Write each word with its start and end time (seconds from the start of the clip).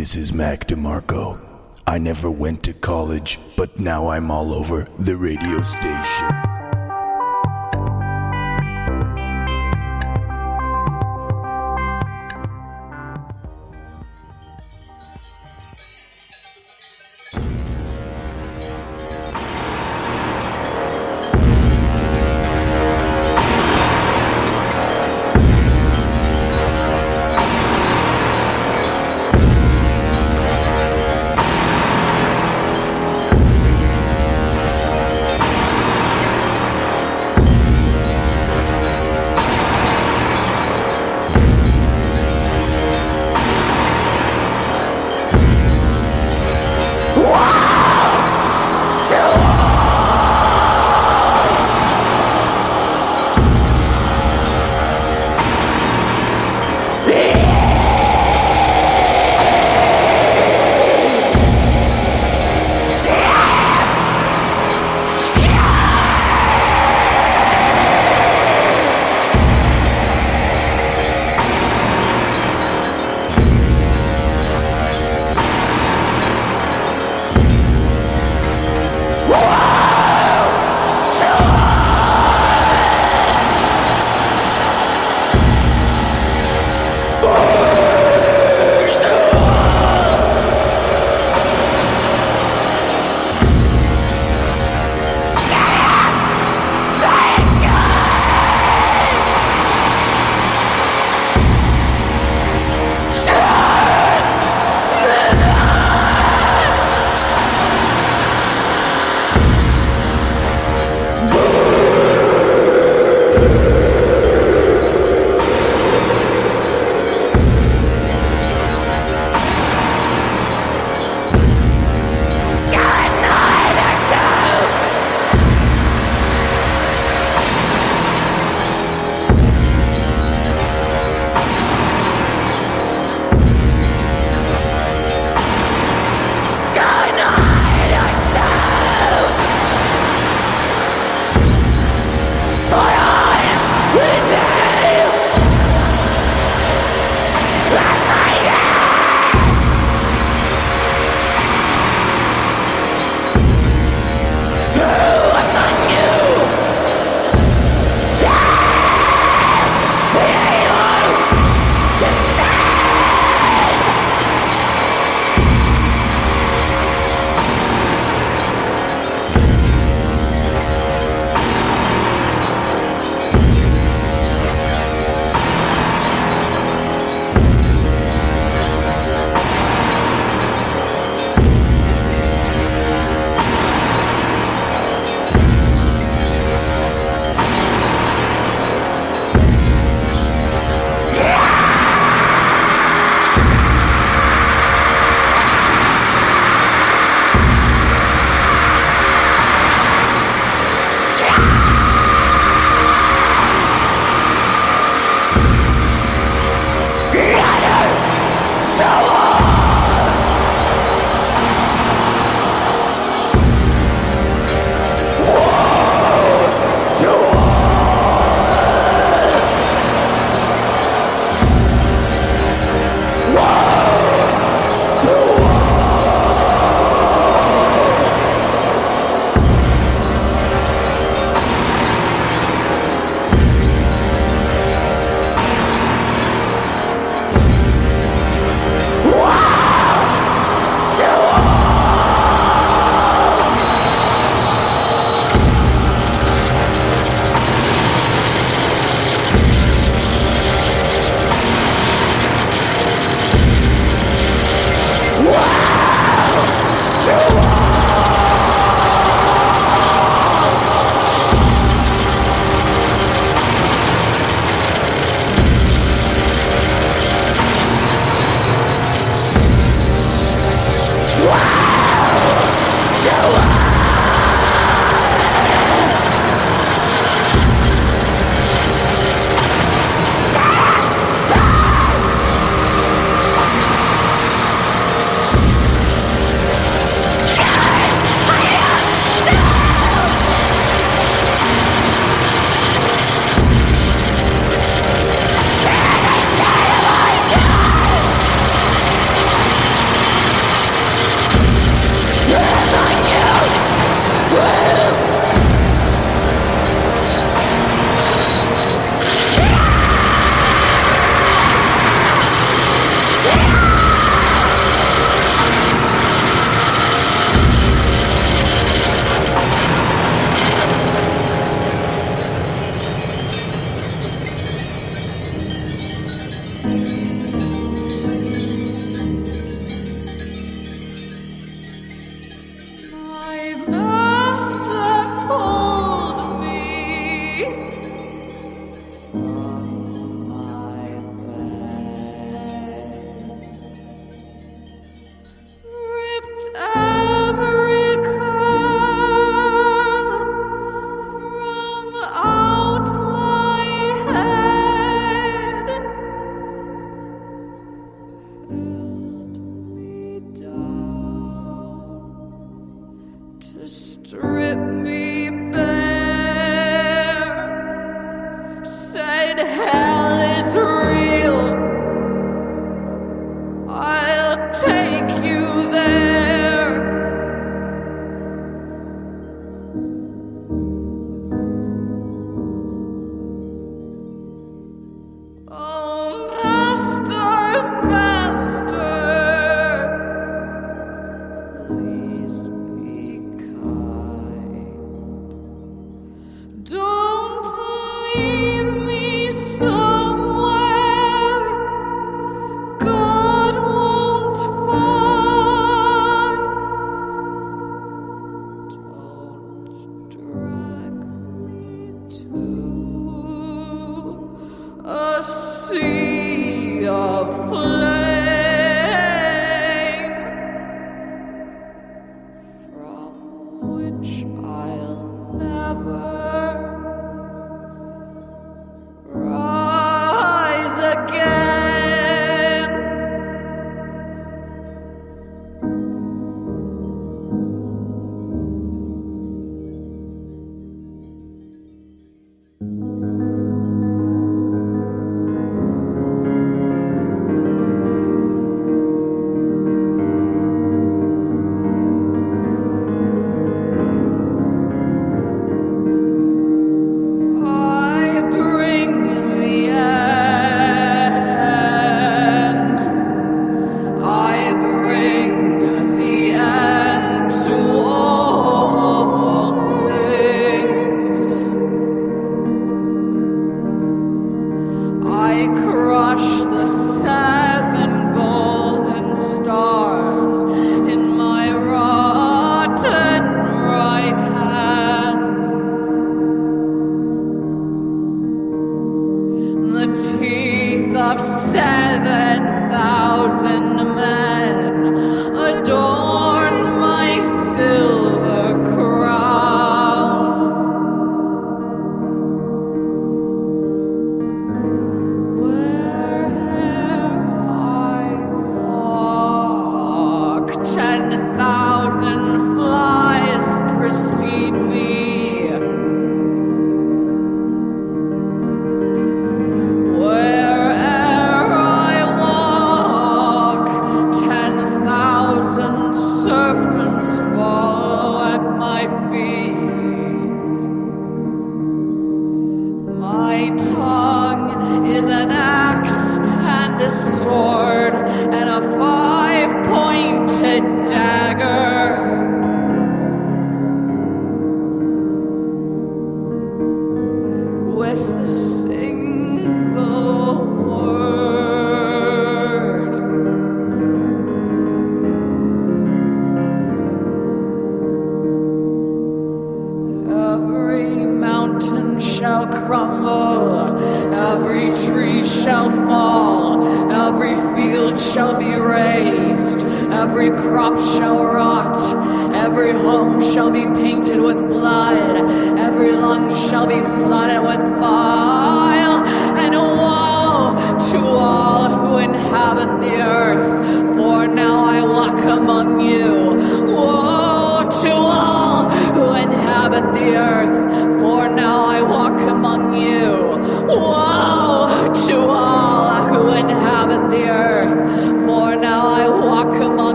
This 0.00 0.16
is 0.16 0.32
Mac 0.32 0.66
DeMarco. 0.66 1.38
I 1.86 1.98
never 1.98 2.30
went 2.30 2.62
to 2.62 2.72
college, 2.72 3.38
but 3.54 3.78
now 3.78 4.08
I'm 4.08 4.30
all 4.30 4.54
over 4.54 4.88
the 4.98 5.14
radio 5.14 5.60
station. 5.60 6.49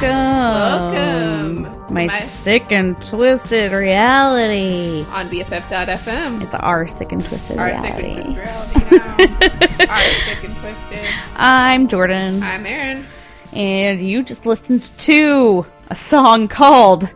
Welcome. 0.00 1.62
Welcome. 1.62 1.94
My, 1.94 2.06
My- 2.06 2.26
sick 2.42 2.72
and 2.72 3.00
twisted 3.02 3.72
reality. 3.72 5.04
on 5.10 5.28
BFF.fm. 5.30 6.42
It's 6.42 6.54
our 6.56 6.88
sick 6.88 7.12
and 7.12 7.24
twisted 7.24 7.58
Our 7.58 7.74
sick 7.74 7.96
reality. 7.96 8.06
and 8.06 8.24
twisted 8.24 8.36
reality 8.36 8.96
now. 8.96 9.94
Our 9.94 10.02
sick 10.02 10.44
and 10.44 10.56
twisted. 10.56 11.08
I'm 11.36 11.86
Jordan, 11.88 12.42
I'm 12.42 12.66
Aaron. 12.66 13.06
and 13.52 14.06
you 14.06 14.22
just 14.24 14.46
listened 14.46 14.90
to 14.98 15.64
a 15.88 15.94
song 15.94 16.48
called 16.48 17.08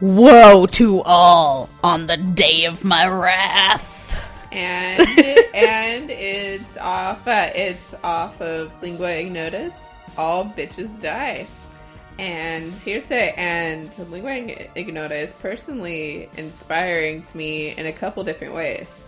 "Woe 0.00 0.66
to 0.72 1.02
All 1.02 1.70
on 1.82 2.06
the 2.06 2.16
Day 2.18 2.66
of 2.66 2.84
My 2.84 3.06
Wrath." 3.06 3.94
And 4.52 5.00
and 5.54 6.10
it's 6.10 6.76
off 6.76 7.26
uh, 7.26 7.50
it's 7.54 7.94
off 8.04 8.40
of 8.42 8.72
Lingua 8.82 9.08
Ignota's 9.22 9.88
All 10.16 10.44
Bitches 10.44 11.00
Die. 11.00 11.46
And 12.18 12.72
here's 12.72 13.10
it 13.10 13.36
and 13.36 13.90
Lingua 14.10 14.68
Ignota 14.74 15.14
is 15.14 15.32
personally 15.34 16.30
inspiring 16.36 17.22
to 17.24 17.36
me 17.36 17.76
in 17.76 17.86
a 17.86 17.92
couple 17.92 18.24
different 18.24 18.54
ways. 18.54 19.02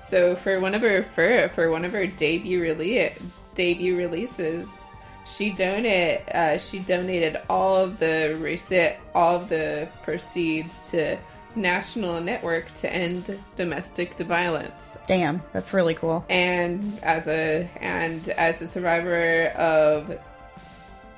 So 0.00 0.34
for 0.36 0.60
one 0.60 0.74
of 0.74 0.82
her 0.82 1.02
for, 1.02 1.48
for 1.50 1.70
one 1.70 1.84
of 1.84 1.92
her 1.92 2.06
debut 2.06 2.60
release 2.62 3.12
debut 3.54 3.96
releases, 3.96 4.90
she 5.26 5.50
donated 5.52 6.22
uh, 6.34 6.58
she 6.58 6.78
donated 6.78 7.36
all 7.50 7.76
of 7.76 7.98
the 7.98 8.36
receipt 8.40 8.96
all 9.14 9.36
of 9.36 9.48
the 9.48 9.88
proceeds 10.02 10.90
to 10.90 11.18
National 11.56 12.20
Network 12.20 12.72
to 12.74 12.92
End 12.92 13.38
Domestic 13.56 14.18
Violence 14.18 14.96
Damn, 15.06 15.42
that's 15.52 15.72
really 15.72 15.94
cool. 15.94 16.24
and 16.28 16.98
as 17.02 17.28
a 17.28 17.70
and 17.80 18.28
as 18.30 18.60
a 18.60 18.68
survivor 18.68 19.48
of 19.50 20.18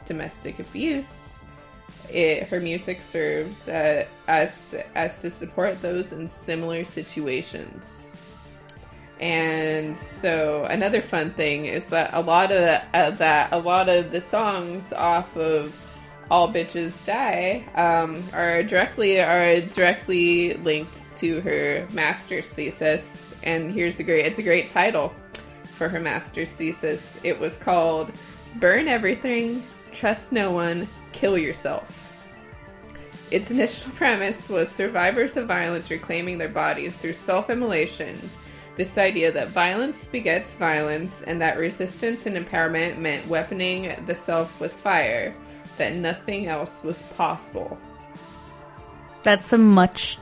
domestic 0.06 0.58
abuse 0.58 1.36
it 2.10 2.48
her 2.48 2.60
music 2.60 3.02
serves 3.02 3.68
uh, 3.68 4.06
as 4.28 4.75
as 4.94 5.20
to 5.22 5.30
support 5.30 5.80
those 5.82 6.12
in 6.12 6.28
similar 6.28 6.84
situations. 6.84 8.12
And 9.18 9.96
so 9.96 10.64
another 10.64 11.00
fun 11.00 11.32
thing 11.32 11.64
is 11.66 11.88
that 11.88 12.10
a 12.12 12.20
lot 12.20 12.52
of 12.52 12.82
uh, 12.94 13.10
that 13.12 13.52
a 13.52 13.58
lot 13.58 13.88
of 13.88 14.10
the 14.10 14.20
songs 14.20 14.92
off 14.92 15.36
of 15.36 15.75
all 16.30 16.52
bitches 16.52 17.04
die 17.06 17.64
um, 17.76 18.28
are 18.32 18.62
directly 18.62 19.20
are 19.20 19.60
directly 19.60 20.54
linked 20.54 21.10
to 21.14 21.40
her 21.40 21.88
master's 21.92 22.48
thesis. 22.48 23.32
And 23.42 23.72
here's 23.72 24.00
a 24.00 24.04
great 24.04 24.26
it's 24.26 24.38
a 24.38 24.42
great 24.42 24.66
title 24.66 25.14
for 25.76 25.88
her 25.88 26.00
master's 26.00 26.50
thesis. 26.50 27.18
It 27.22 27.38
was 27.38 27.58
called 27.58 28.12
burn 28.56 28.88
everything 28.88 29.62
trust 29.96 30.32
no 30.32 30.50
one 30.50 30.86
kill 31.12 31.38
yourself 31.38 32.06
its 33.30 33.50
initial 33.50 33.90
premise 33.94 34.48
was 34.48 34.70
survivors 34.70 35.36
of 35.36 35.46
violence 35.46 35.90
reclaiming 35.90 36.38
their 36.38 36.48
bodies 36.48 36.96
through 36.96 37.14
self 37.14 37.50
immolation. 37.50 38.30
This 38.76 38.98
idea 38.98 39.32
that 39.32 39.50
violence 39.50 40.04
begets 40.04 40.52
violence 40.52 41.22
and 41.22 41.40
that 41.40 41.58
resistance 41.58 42.26
and 42.26 42.36
empowerment 42.36 42.98
meant 42.98 43.26
weaponing 43.26 44.04
the 44.06 44.14
self 44.14 44.58
with 44.60 44.72
fire, 44.72 45.34
that 45.78 45.94
nothing 45.94 46.46
else 46.46 46.82
was 46.82 47.02
possible. 47.02 47.78
That's 49.22 49.54
a 49.54 49.58
much 49.58 50.18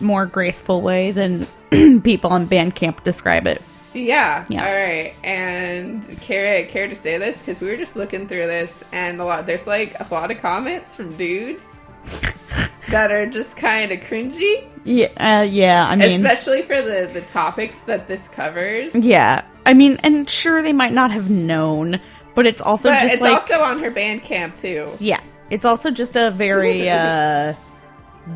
more 0.00 0.26
graceful 0.26 0.82
way 0.82 1.10
than 1.10 1.46
people 2.02 2.30
on 2.30 2.46
Bandcamp 2.46 3.02
describe 3.02 3.46
it. 3.46 3.62
Yeah. 3.96 4.44
Yeah. 4.48 4.64
All 4.64 4.72
right. 4.72 5.14
And 5.24 6.20
care 6.20 6.64
care 6.66 6.86
to 6.88 6.94
say 6.94 7.18
this 7.18 7.40
because 7.40 7.60
we 7.60 7.68
were 7.68 7.76
just 7.76 7.96
looking 7.96 8.28
through 8.28 8.46
this, 8.46 8.84
and 8.92 9.20
a 9.20 9.24
lot 9.24 9.46
there's 9.46 9.66
like 9.66 9.96
a 9.98 10.06
lot 10.12 10.30
of 10.30 10.38
comments 10.38 10.94
from 10.94 11.16
dudes 11.16 11.88
that 12.90 13.10
are 13.10 13.26
just 13.26 13.56
kind 13.56 13.90
of 13.92 14.00
cringy, 14.00 14.64
Yeah, 14.84 15.06
uh, 15.16 15.42
yeah. 15.42 15.86
I 15.88 15.96
mean, 15.96 16.24
especially 16.24 16.62
for 16.62 16.80
the 16.82 17.10
the 17.12 17.22
topics 17.22 17.82
that 17.84 18.06
this 18.06 18.28
covers. 18.28 18.94
Yeah. 18.94 19.42
I 19.64 19.74
mean, 19.74 19.98
and 20.04 20.30
sure, 20.30 20.62
they 20.62 20.72
might 20.72 20.92
not 20.92 21.10
have 21.10 21.28
known, 21.28 22.00
but 22.36 22.46
it's 22.46 22.60
also 22.60 22.90
But 22.90 23.00
just 23.02 23.14
it's 23.14 23.22
like. 23.22 23.34
also 23.34 23.60
on 23.60 23.80
her 23.80 23.90
Bandcamp 23.90 24.60
too. 24.60 24.96
yeah. 25.00 25.20
It's 25.50 25.64
also 25.64 25.90
just 25.90 26.14
a 26.16 26.30
very, 26.30 26.88
uh, 26.90 27.54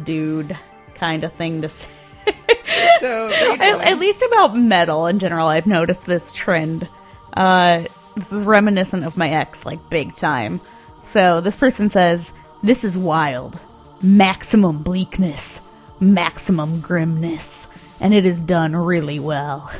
dude 0.04 0.56
kind 0.94 1.22
of 1.24 1.32
thing 1.34 1.62
to 1.62 1.68
say. 1.68 1.86
So 3.00 3.28
there 3.28 3.52
you 3.52 3.56
go. 3.58 3.64
at, 3.64 3.80
at 3.92 3.98
least 3.98 4.22
about 4.22 4.56
metal 4.56 5.06
in 5.06 5.18
general, 5.18 5.48
I've 5.48 5.66
noticed 5.66 6.04
this 6.06 6.32
trend. 6.32 6.86
Uh, 7.32 7.84
this 8.14 8.30
is 8.30 8.44
reminiscent 8.44 9.04
of 9.04 9.16
my 9.16 9.30
ex, 9.30 9.64
like 9.64 9.88
big 9.90 10.14
time. 10.16 10.60
So 11.02 11.40
this 11.40 11.56
person 11.56 11.88
says, 11.90 12.32
This 12.62 12.84
is 12.84 12.96
wild. 12.96 13.58
Maximum 14.02 14.82
bleakness, 14.82 15.60
maximum 15.98 16.80
grimness, 16.80 17.66
and 18.00 18.12
it 18.14 18.26
is 18.26 18.42
done 18.42 18.76
really 18.76 19.18
well. 19.18 19.70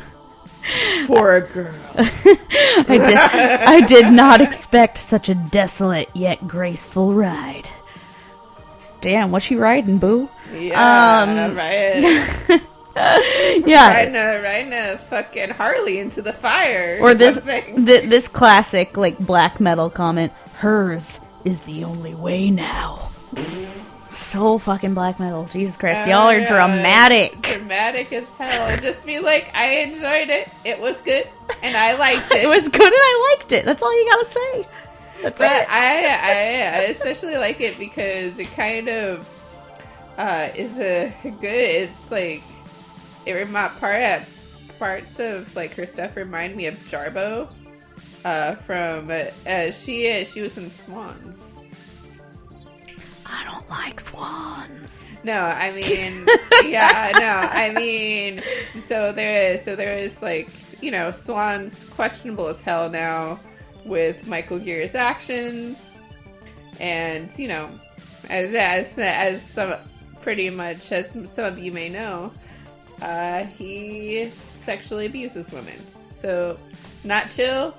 for 1.07 1.37
a 1.37 1.41
girl. 1.47 1.75
I 1.95 2.85
did, 2.89 3.19
I 3.19 3.81
did 3.87 4.13
not 4.13 4.41
expect 4.41 4.99
such 4.99 5.29
a 5.29 5.35
desolate 5.35 6.09
yet 6.15 6.47
graceful 6.49 7.15
ride. 7.15 7.69
Damn, 9.01 9.31
what's 9.31 9.47
she 9.47 9.57
riding, 9.57 9.99
boo? 9.99 10.29
Yeah, 10.53 11.23
Um, 11.49 11.57
right. 11.57 12.63
Yeah. 12.97 13.89
Riding 13.89 14.17
a 14.17 14.43
riding 14.43 14.73
a 14.73 14.99
fucking 14.99 15.51
Harley 15.51 16.01
into 16.01 16.23
the 16.23 16.33
fire, 16.33 16.99
Or 17.01 17.15
this 17.15 17.39
th- 17.41 18.09
this 18.11 18.29
classic 18.29 18.97
like 18.97 19.17
black 19.19 19.61
metal 19.61 19.89
comment, 19.91 20.33
hers 20.55 21.21
is 21.45 21.63
the 21.63 21.85
only 21.85 22.15
way 22.15 22.51
now. 22.51 23.11
so 24.13 24.59
fucking 24.59 24.93
black 24.95 25.21
metal. 25.21 25.49
Jesus 25.53 25.77
Christ. 25.77 26.07
Y'all 26.09 26.29
are 26.29 26.39
Yeah, 26.41 26.47
dramatic. 26.49 27.41
dramatic 27.43 28.13
as 28.13 28.29
hell. 28.31 28.77
Just 28.81 29.07
be 29.07 29.21
like, 29.21 29.51
I 29.55 29.77
enjoyed 29.83 30.29
it. 30.29 30.49
It 30.65 30.81
was 30.81 31.01
good, 31.01 31.29
and 31.63 31.77
I 31.77 31.95
liked 31.95 32.31
it. 32.33 32.43
It 32.43 32.49
was 32.49 32.69
good 32.69 32.83
and 32.83 32.93
I 32.93 33.37
liked 33.39 33.53
it. 33.53 33.65
That's 33.65 33.83
all 33.83 33.97
you 33.97 34.11
gotta 34.11 34.25
say. 34.27 34.69
That's 35.23 35.39
but 35.39 35.53
it. 35.53 35.69
I, 35.71 36.07
I 36.07 36.79
I 36.79 36.83
especially 36.91 37.37
like 37.37 37.61
it 37.61 37.79
because 37.79 38.39
it 38.39 38.51
kind 38.53 38.89
of 38.89 39.27
uh, 40.21 40.53
is 40.55 40.79
a 40.79 41.13
good. 41.23 41.45
It's 41.45 42.11
like 42.11 42.43
it 43.25 43.33
remind 43.33 43.79
part 43.79 44.23
parts 44.79 45.19
of 45.19 45.55
like 45.57 45.75
her 45.75 45.87
stuff 45.87 46.15
remind 46.17 46.57
me 46.57 46.67
of 46.67 46.75
Jarboe 46.87 47.49
uh, 48.25 48.55
from 48.57 49.11
uh, 49.11 49.71
she 49.71 50.25
she 50.25 50.43
was 50.43 50.59
in 50.59 50.69
Swans. 50.69 51.61
I 53.25 53.45
don't 53.45 53.69
like 53.71 54.01
swans. 54.01 55.07
No, 55.23 55.41
I 55.41 55.71
mean, 55.81 56.27
yeah, 56.65 57.13
no, 57.15 57.49
I 57.49 57.71
mean, 57.71 58.43
so 58.77 59.13
there 59.13 59.53
is, 59.53 59.63
so 59.63 59.77
there 59.77 59.97
is 59.97 60.21
like, 60.21 60.49
you 60.81 60.91
know, 60.91 61.13
Swan's 61.13 61.85
questionable 61.85 62.49
as 62.49 62.61
hell 62.61 62.91
now 62.91 63.39
with 63.85 64.27
Michael 64.27 64.59
Gira's 64.59 64.97
actions, 64.97 66.03
and 66.81 67.33
you 67.39 67.47
know, 67.49 67.71
as 68.29 68.53
as 68.53 68.99
as 68.99 69.49
some 69.49 69.77
pretty 70.23 70.51
much 70.51 70.93
as 70.93 71.11
some 71.31 71.45
of 71.45 71.59
you 71.59 71.73
may 71.73 71.89
know, 71.89 72.33
uh, 73.03 73.45
he 73.45 74.31
sexually 74.45 75.07
abuses 75.07 75.53
women. 75.53 75.85
So, 76.11 76.59
not 77.05 77.31
chill. 77.31 77.75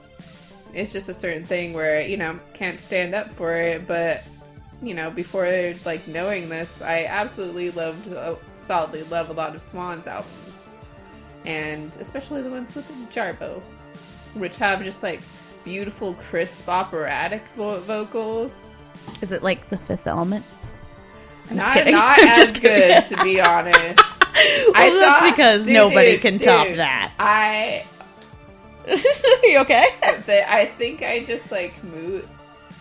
It's 0.74 0.94
just 0.94 1.10
a 1.10 1.14
certain 1.14 1.46
thing 1.46 1.74
where 1.74 2.02
you 2.02 2.18
know 2.18 2.40
can't 2.54 2.80
stand 2.80 3.14
up 3.14 3.32
for 3.32 3.56
it, 3.56 3.88
but 3.88 4.24
you 4.82 4.94
know, 4.94 5.12
before 5.12 5.76
like 5.86 6.08
knowing 6.08 6.50
this, 6.50 6.82
I 6.82 7.06
absolutely 7.06 7.72
loved, 7.72 8.12
uh, 8.12 8.36
solidly 8.54 9.04
love 9.04 9.30
a 9.30 9.34
lot 9.34 9.56
of 9.56 9.62
Swans 9.62 10.08
albums, 10.08 10.74
and 11.46 11.96
especially 11.98 12.42
the 12.42 12.50
ones 12.50 12.74
with 12.74 12.86
Jarboe, 13.12 13.62
which 14.34 14.58
have 14.58 14.84
just 14.84 15.04
like 15.04 15.22
beautiful, 15.64 16.16
crisp, 16.16 16.68
operatic 16.68 17.44
vo- 17.56 17.80
vocals. 17.82 18.78
Is 19.22 19.32
it 19.32 19.44
like 19.44 19.70
the 19.70 19.78
fifth 19.78 20.08
element? 20.08 20.46
I'm 21.52 21.58
just 21.58 21.68
not 21.68 21.74
kidding. 21.74 21.94
not 21.94 22.20
I'm 22.20 22.28
as 22.30 22.38
just 22.38 22.62
good, 22.62 23.04
to 23.06 23.24
be 23.24 23.42
honest. 23.42 24.02
Well, 24.74 25.00
that's 25.00 25.32
because 25.32 25.68
nobody 25.68 26.18
can 26.18 26.40
top 26.40 26.68
that. 26.68 27.14
I 27.20 27.86
you 29.44 29.60
okay? 29.60 29.86
the, 30.26 30.52
I 30.52 30.66
think 30.66 31.04
I 31.04 31.24
just 31.24 31.52
like 31.52 31.84
moved. 31.84 32.28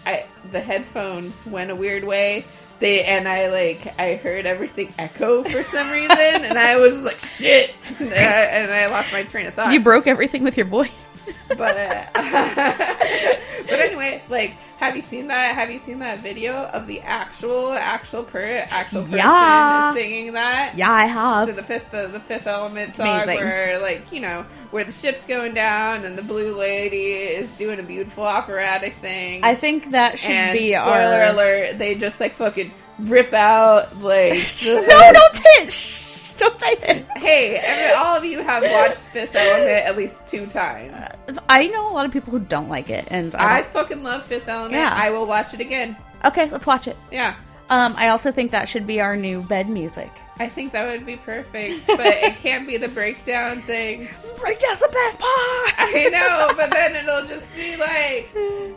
I 0.06 0.24
the 0.50 0.60
headphones 0.60 1.44
went 1.44 1.70
a 1.70 1.76
weird 1.76 2.04
way. 2.04 2.44
They 2.78 3.04
and 3.04 3.28
I 3.28 3.50
like 3.50 3.98
I 3.98 4.14
heard 4.14 4.46
everything 4.46 4.94
echo 4.98 5.42
for 5.44 5.62
some 5.62 5.90
reason, 5.90 6.16
and 6.18 6.58
I 6.58 6.76
was 6.76 6.94
just 6.94 7.04
like 7.04 7.18
shit, 7.18 7.74
and 7.98 8.08
I, 8.08 8.14
and 8.14 8.72
I 8.72 8.86
lost 8.86 9.12
my 9.12 9.24
train 9.24 9.46
of 9.46 9.54
thought. 9.54 9.72
You 9.72 9.80
broke 9.80 10.06
everything 10.06 10.42
with 10.44 10.56
your 10.56 10.66
voice. 10.66 11.09
But 11.48 11.76
uh, 11.76 12.04
but 12.14 13.80
anyway, 13.80 14.22
like, 14.28 14.52
have 14.78 14.96
you 14.96 15.02
seen 15.02 15.28
that? 15.28 15.54
Have 15.54 15.70
you 15.70 15.78
seen 15.78 15.98
that 16.00 16.20
video 16.20 16.64
of 16.66 16.86
the 16.86 17.00
actual 17.00 17.72
actual 17.72 18.22
per 18.24 18.66
actual 18.70 19.02
person 19.02 19.18
Yeah. 19.18 19.92
singing 19.94 20.32
that? 20.34 20.76
Yeah, 20.76 20.90
I 20.90 21.04
have. 21.06 21.48
So 21.48 21.54
the 21.54 21.62
fifth 21.62 21.90
the, 21.90 22.08
the 22.08 22.20
fifth 22.20 22.46
element 22.46 22.94
song 22.94 23.22
amazing. 23.22 23.36
where 23.36 23.78
like 23.80 24.10
you 24.12 24.20
know 24.20 24.44
where 24.70 24.84
the 24.84 24.92
ship's 24.92 25.24
going 25.24 25.52
down 25.54 26.04
and 26.04 26.16
the 26.16 26.22
blue 26.22 26.56
lady 26.56 27.12
is 27.12 27.54
doing 27.56 27.80
a 27.80 27.82
beautiful 27.82 28.24
operatic 28.24 28.96
thing. 29.00 29.42
I 29.44 29.54
think 29.54 29.90
that 29.90 30.18
should 30.18 30.30
and 30.30 30.56
be 30.58 30.72
spoiler 30.74 31.22
our. 31.24 31.24
alert, 31.32 31.78
they 31.78 31.94
just 31.96 32.20
like 32.20 32.34
fucking 32.34 32.72
rip 33.00 33.32
out 33.32 34.00
like 34.00 34.34
no, 34.64 35.12
don't 35.12 35.34
don't. 36.40 37.06
Hey, 37.18 37.56
every, 37.56 37.96
all 37.96 38.16
of 38.16 38.24
you 38.24 38.42
have 38.42 38.62
watched 38.64 39.08
Fifth 39.08 39.34
Element 39.36 39.86
at 39.86 39.96
least 39.96 40.26
two 40.26 40.46
times. 40.46 41.06
I 41.48 41.66
know 41.68 41.90
a 41.90 41.92
lot 41.92 42.06
of 42.06 42.12
people 42.12 42.30
who 42.32 42.40
don't 42.40 42.68
like 42.68 42.90
it, 42.90 43.04
and 43.08 43.34
I, 43.34 43.58
I 43.58 43.60
don't- 43.62 43.72
fucking 43.72 44.02
love 44.02 44.24
Fifth 44.24 44.48
Element. 44.48 44.74
Yeah. 44.74 44.92
I 44.94 45.10
will 45.10 45.26
watch 45.26 45.54
it 45.54 45.60
again. 45.60 45.96
okay, 46.24 46.50
let's 46.50 46.66
watch 46.66 46.86
it. 46.88 46.96
Yeah. 47.12 47.36
Um, 47.70 47.94
I 47.96 48.08
also 48.08 48.32
think 48.32 48.50
that 48.50 48.68
should 48.68 48.86
be 48.86 49.00
our 49.00 49.16
new 49.16 49.42
bed 49.42 49.68
music. 49.68 50.10
I 50.38 50.48
think 50.48 50.72
that 50.72 50.86
would 50.86 51.04
be 51.04 51.16
perfect, 51.16 51.86
but 51.86 52.00
it 52.06 52.36
can't 52.38 52.66
be 52.66 52.78
the 52.78 52.88
breakdown 52.88 53.60
thing. 53.62 54.08
Breakdown's 54.40 54.80
the 54.80 54.88
best 54.88 55.18
part. 55.18 55.74
I 55.78 56.08
know, 56.10 56.54
but 56.56 56.70
then 56.70 56.96
it'll 56.96 57.26
just 57.26 57.54
be 57.54 57.76
like, 57.76 58.30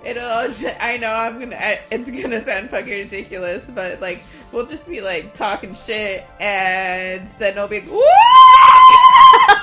it'll. 0.04 0.52
ju- 0.52 0.76
I 0.78 0.98
know 0.98 1.14
I'm 1.14 1.40
gonna. 1.40 1.78
It's 1.90 2.12
gonna 2.12 2.42
sound 2.44 2.70
fucking 2.70 2.90
ridiculous, 2.92 3.70
but 3.74 4.02
like, 4.02 4.24
we'll 4.52 4.66
just 4.66 4.90
be 4.90 5.00
like 5.00 5.34
talking 5.34 5.74
shit, 5.74 6.26
and 6.42 7.26
then 7.40 7.54
it'll 7.54 7.70
be. 7.70 7.80
Woo! 7.80 8.02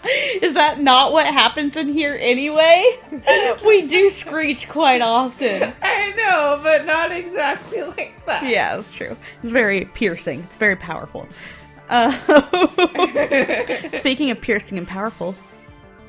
Is 0.42 0.54
that 0.54 0.80
not 0.80 1.12
what 1.12 1.26
happens 1.26 1.76
in 1.76 1.88
here 1.88 2.16
anyway? 2.20 2.98
we 3.66 3.86
do 3.86 4.10
screech 4.10 4.68
quite 4.68 5.02
often. 5.02 5.72
I 5.82 6.10
know, 6.16 6.60
but 6.62 6.84
not 6.86 7.12
exactly 7.12 7.82
like 7.96 8.14
that. 8.26 8.48
Yeah, 8.48 8.76
that's 8.76 8.92
true. 8.94 9.16
It's 9.42 9.52
very 9.52 9.86
piercing. 9.86 10.40
It's 10.44 10.56
very 10.56 10.76
powerful. 10.76 11.28
Uh, 11.88 12.12
speaking 13.98 14.30
of 14.30 14.40
piercing 14.40 14.78
and 14.78 14.86
powerful, 14.86 15.34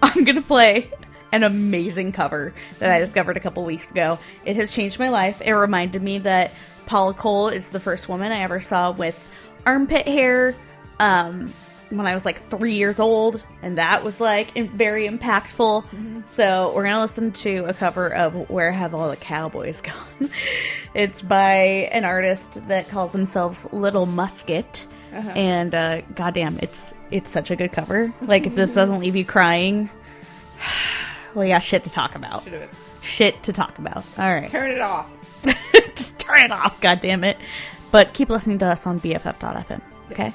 I'm 0.01 0.23
gonna 0.23 0.41
play 0.41 0.91
an 1.31 1.43
amazing 1.43 2.11
cover 2.11 2.53
that 2.79 2.91
I 2.91 2.99
discovered 2.99 3.37
a 3.37 3.39
couple 3.39 3.63
weeks 3.63 3.89
ago. 3.91 4.19
It 4.45 4.55
has 4.55 4.71
changed 4.71 4.99
my 4.99 5.09
life. 5.09 5.41
It 5.41 5.53
reminded 5.53 6.01
me 6.01 6.19
that 6.19 6.51
Paula 6.85 7.13
Cole 7.13 7.49
is 7.49 7.69
the 7.69 7.79
first 7.79 8.09
woman 8.09 8.31
I 8.31 8.39
ever 8.39 8.61
saw 8.61 8.91
with 8.91 9.27
armpit 9.65 10.07
hair. 10.07 10.55
Um, 10.99 11.53
when 11.89 12.05
I 12.05 12.13
was 12.13 12.25
like 12.25 12.41
three 12.41 12.73
years 12.75 12.99
old, 12.99 13.43
and 13.61 13.77
that 13.77 14.03
was 14.03 14.19
like 14.21 14.51
very 14.55 15.07
impactful. 15.07 16.27
So 16.29 16.71
we're 16.75 16.83
gonna 16.83 17.01
listen 17.01 17.31
to 17.31 17.65
a 17.65 17.73
cover 17.73 18.07
of 18.13 18.49
"Where 18.49 18.71
Have 18.71 18.93
All 18.93 19.09
the 19.09 19.15
Cowboys 19.15 19.81
Gone." 19.81 20.29
it's 20.93 21.21
by 21.21 21.89
an 21.91 22.05
artist 22.05 22.67
that 22.67 22.89
calls 22.89 23.11
themselves 23.11 23.67
Little 23.71 24.05
Musket, 24.05 24.85
and 25.11 25.73
uh, 25.73 26.01
goddamn, 26.15 26.59
it's 26.61 26.93
it's 27.11 27.31
such 27.31 27.49
a 27.51 27.55
good 27.55 27.71
cover. 27.71 28.13
Like 28.21 28.45
if 28.45 28.55
this 28.55 28.73
doesn't 28.73 28.99
leave 28.99 29.15
you 29.15 29.25
crying, 29.25 29.89
well, 31.33 31.45
yeah, 31.45 31.59
shit 31.59 31.83
to 31.85 31.89
talk 31.89 32.15
about. 32.15 32.43
Should've- 32.43 32.69
Shit 33.01 33.43
to 33.43 33.53
talk 33.53 33.79
about. 33.79 34.03
All 34.17 34.31
right, 34.33 34.49
Turn 34.49 34.71
it 34.71 34.81
off. 34.81 35.09
just 35.95 36.19
turn 36.19 36.39
it 36.43 36.51
off. 36.51 36.81
God 36.81 36.99
damn 37.01 37.23
it! 37.23 37.37
But 37.91 38.13
keep 38.13 38.29
listening 38.29 38.59
to 38.59 38.65
us 38.67 38.85
on 38.85 38.99
BFF.fm. 38.99 39.69
Yes. 39.69 39.81
Okay. 40.11 40.33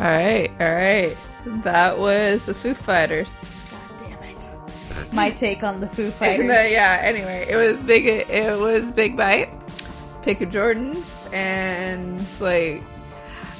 All 0.00 0.06
right, 0.06 0.50
all 0.58 0.72
right. 0.72 1.14
That 1.62 1.98
was 1.98 2.46
the 2.46 2.54
Foo 2.54 2.72
Fighters. 2.72 3.54
God 3.70 4.08
damn 4.08 4.22
it. 4.22 5.12
My 5.12 5.30
take 5.30 5.62
on 5.62 5.80
the 5.80 5.88
Foo 5.88 6.10
Fighters. 6.18 6.46
Uh, 6.46 6.66
yeah. 6.70 7.00
Anyway, 7.02 7.46
it 7.46 7.56
was 7.56 7.84
big. 7.84 8.06
It 8.06 8.58
was 8.58 8.92
Big 8.92 9.14
Bite, 9.14 9.50
Pick 10.22 10.40
of 10.40 10.48
Jordans, 10.48 11.04
and 11.34 12.26
like, 12.40 12.82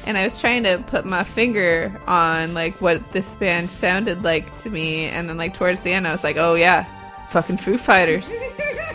and 0.07 0.17
I 0.17 0.25
was 0.25 0.41
trying 0.41 0.63
to 0.63 0.79
put 0.87 1.05
my 1.05 1.25
finger 1.25 2.01
on 2.07 2.55
like 2.55 2.81
what 2.81 3.13
this 3.13 3.35
band 3.35 3.71
sounded 3.71 4.23
like 4.23 4.57
to 4.61 4.71
me, 4.71 5.05
and 5.05 5.29
then 5.29 5.37
like 5.37 5.53
towards 5.53 5.83
the 5.83 5.93
end, 5.93 6.09
I 6.09 6.13
was 6.13 6.25
like, 6.25 6.39
oh 6.39 6.55
yeah, 6.55 6.87
fucking 7.29 7.59
Foo 7.59 7.77
Fighters. 7.77 8.33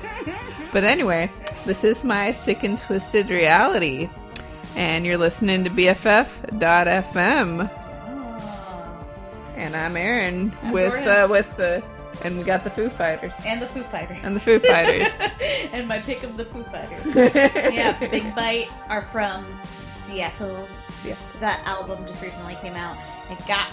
but 0.74 0.84
anyway, 0.84 1.32
this 1.68 1.84
is 1.84 2.04
my 2.04 2.32
sick 2.32 2.64
and 2.64 2.76
twisted 2.76 3.30
reality, 3.30 4.10
and 4.76 5.06
you're 5.06 5.18
listening 5.18 5.64
to 5.64 5.70
BFF.FM. 5.70 7.72
And 9.56 9.76
I'm 9.76 9.96
Aaron 9.96 10.52
I'm 10.64 10.72
with 10.72 11.08
uh, 11.08 11.28
with 11.30 11.56
the, 11.56 11.84
and 12.24 12.38
we 12.38 12.44
got 12.44 12.66
the 12.66 12.70
Foo 12.70 12.90
Fighters. 12.90 13.34
And 13.46 13.62
the 13.62 13.68
Foo 13.68 13.84
Fighters. 13.84 14.20
And 14.22 14.36
the 14.36 14.40
Foo 14.40 14.60
Fighters. 14.60 15.18
and 15.72 15.88
my 15.88 16.00
pick 16.00 16.24
of 16.24 16.36
the 16.36 16.46
Foo 16.46 16.64
Fighters. 16.64 17.16
yeah, 17.74 17.98
Big 18.10 18.36
Bite 18.36 18.70
are 18.90 19.02
from 19.02 19.46
Seattle. 20.04 20.68
Seattle. 21.02 21.40
That 21.40 21.66
album 21.66 22.06
just 22.06 22.22
recently 22.22 22.56
came 22.56 22.74
out. 22.74 22.98
It 23.30 23.40
god 23.48 23.72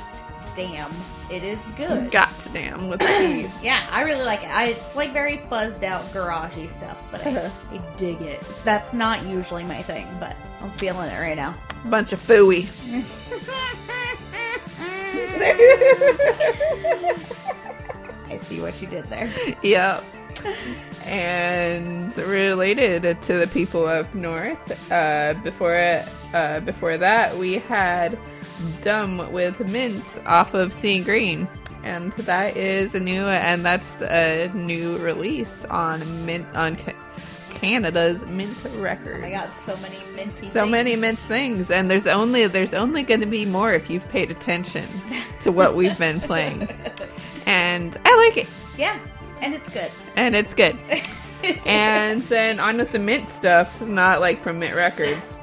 damn, 0.54 0.92
it 1.30 1.42
is 1.42 1.58
good. 1.76 2.10
Got 2.10 2.36
to 2.40 2.48
damn 2.50 2.88
with 2.88 3.00
the 3.00 3.06
T. 3.06 3.50
Yeah, 3.62 3.86
I 3.90 4.02
really 4.02 4.24
like 4.24 4.42
it. 4.42 4.50
I, 4.50 4.66
it's 4.68 4.94
like 4.94 5.12
very 5.12 5.38
fuzzed 5.38 5.82
out, 5.82 6.12
garagey 6.12 6.68
stuff, 6.68 7.02
but 7.10 7.26
I, 7.26 7.50
I 7.72 7.78
dig 7.96 8.20
it. 8.20 8.42
That's 8.64 8.92
not 8.92 9.26
usually 9.26 9.64
my 9.64 9.82
thing, 9.82 10.06
but 10.20 10.36
I'm 10.60 10.70
feeling 10.70 11.10
it 11.10 11.18
right 11.18 11.36
now. 11.36 11.54
Bunch 11.86 12.12
of 12.12 12.24
fooey. 12.26 12.68
I 18.28 18.36
see 18.38 18.60
what 18.60 18.80
you 18.80 18.88
did 18.88 19.04
there. 19.06 19.32
Yep. 19.62 20.04
And 21.04 22.16
related 22.16 23.20
to 23.22 23.34
the 23.34 23.46
people 23.46 23.86
up 23.86 24.12
north, 24.14 24.58
uh, 24.90 25.34
before 25.42 26.04
uh, 26.32 26.60
before 26.60 26.96
that, 26.98 27.36
we 27.36 27.54
had 27.54 28.18
"Dumb" 28.82 29.32
with 29.32 29.58
Mint 29.60 30.18
off 30.26 30.54
of 30.54 30.72
Seeing 30.72 31.02
Green, 31.02 31.48
and 31.82 32.12
that 32.12 32.56
is 32.56 32.94
a 32.94 33.00
new 33.00 33.22
and 33.24 33.64
that's 33.64 34.00
a 34.02 34.50
new 34.54 34.98
release 34.98 35.64
on 35.66 36.26
Mint 36.26 36.46
on 36.54 36.76
Ca- 36.76 36.94
Canada's 37.50 38.24
Mint 38.26 38.60
Records. 38.76 39.18
Oh 39.18 39.20
my 39.20 39.30
god, 39.30 39.46
so 39.46 39.76
many 39.76 39.98
minty 40.16 40.48
so 40.48 40.66
many 40.66 40.96
mint 40.96 41.18
things 41.18 41.70
and 41.70 41.88
there's 41.90 42.06
only 42.06 42.46
there's 42.48 42.74
only 42.74 43.02
going 43.02 43.20
to 43.20 43.26
be 43.26 43.44
more 43.44 43.72
if 43.72 43.88
you've 43.88 44.08
paid 44.08 44.30
attention 44.30 44.88
to 45.40 45.52
what 45.52 45.76
we've 45.76 45.96
been 45.98 46.20
playing. 46.20 46.68
And 47.44 47.96
i 48.04 48.16
like 48.28 48.36
it. 48.36 48.48
Yeah, 48.78 48.98
and 49.40 49.52
it's 49.52 49.68
good. 49.68 49.90
and 50.16 50.34
it's 50.36 50.54
good. 50.54 50.78
And 51.66 52.22
then 52.22 52.60
on 52.60 52.76
with 52.76 52.92
the 52.92 53.00
mint 53.00 53.28
stuff 53.28 53.80
not 53.80 54.20
like 54.20 54.44
from 54.44 54.60
mint 54.60 54.76
records 54.76 55.40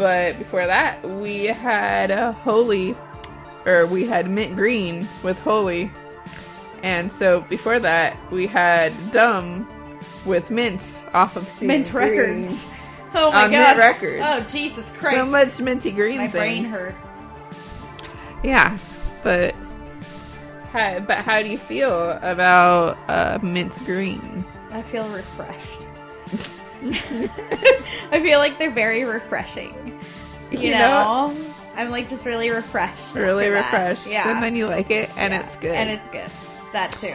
but 0.00 0.38
before 0.38 0.66
that 0.66 1.06
we 1.06 1.44
had 1.44 2.10
uh, 2.10 2.32
holy 2.32 2.96
or 3.66 3.86
we 3.86 4.06
had 4.06 4.30
mint 4.30 4.56
green 4.56 5.06
with 5.22 5.38
holy 5.40 5.90
and 6.82 7.12
so 7.12 7.42
before 7.42 7.78
that 7.78 8.16
we 8.32 8.46
had 8.46 8.94
dumb 9.12 9.68
with 10.24 10.50
mint 10.50 11.04
off 11.12 11.36
of 11.36 11.62
Mint 11.62 11.90
Green. 11.90 12.40
Records. 12.42 12.66
Oh 13.12 13.32
my 13.32 13.46
On 13.46 13.50
god. 13.50 13.76
Mint 13.76 13.78
Records. 13.78 14.22
Oh 14.24 14.46
Jesus 14.48 14.88
Christ. 14.96 15.16
so 15.16 15.26
much 15.26 15.60
minty 15.60 15.90
green 15.90 16.18
My 16.18 16.28
brain 16.28 16.64
hurts. 16.64 16.96
Yeah, 18.44 18.78
but 19.24 19.52
how, 20.70 21.00
but 21.00 21.18
how 21.18 21.42
do 21.42 21.48
you 21.48 21.58
feel 21.58 22.12
about 22.22 22.96
uh, 23.08 23.40
mint 23.42 23.76
green? 23.84 24.44
I 24.70 24.80
feel 24.82 25.08
refreshed. 25.08 25.79
I 28.12 28.20
feel 28.22 28.38
like 28.38 28.58
they're 28.58 28.70
very 28.72 29.04
refreshing. 29.04 30.00
You, 30.50 30.58
You 30.58 30.70
know? 30.72 31.36
I'm 31.76 31.90
like 31.90 32.08
just 32.08 32.26
really 32.26 32.50
refreshed. 32.50 33.14
Really 33.14 33.44
after 33.46 33.54
that. 33.54 33.64
refreshed, 33.72 34.06
Yeah. 34.06 34.30
and 34.30 34.42
then 34.42 34.56
you 34.56 34.66
like 34.66 34.90
it, 34.90 35.10
and 35.16 35.32
Yeah. 35.32 35.40
it's 35.40 35.56
good. 35.56 35.70
And 35.72 35.88
it's 35.90 36.08
good. 36.08 36.30
That 36.72 36.92
too. 36.92 37.14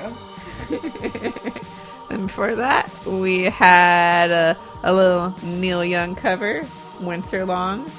and 2.10 2.28
before 2.28 2.56
that, 2.56 2.90
we 3.06 3.44
had 3.44 4.32
a, 4.32 4.58
a 4.84 4.94
little 4.94 5.34
Neil 5.44 5.84
Young 5.84 6.16
cover, 6.16 6.66
"Winterlong," 7.00 7.90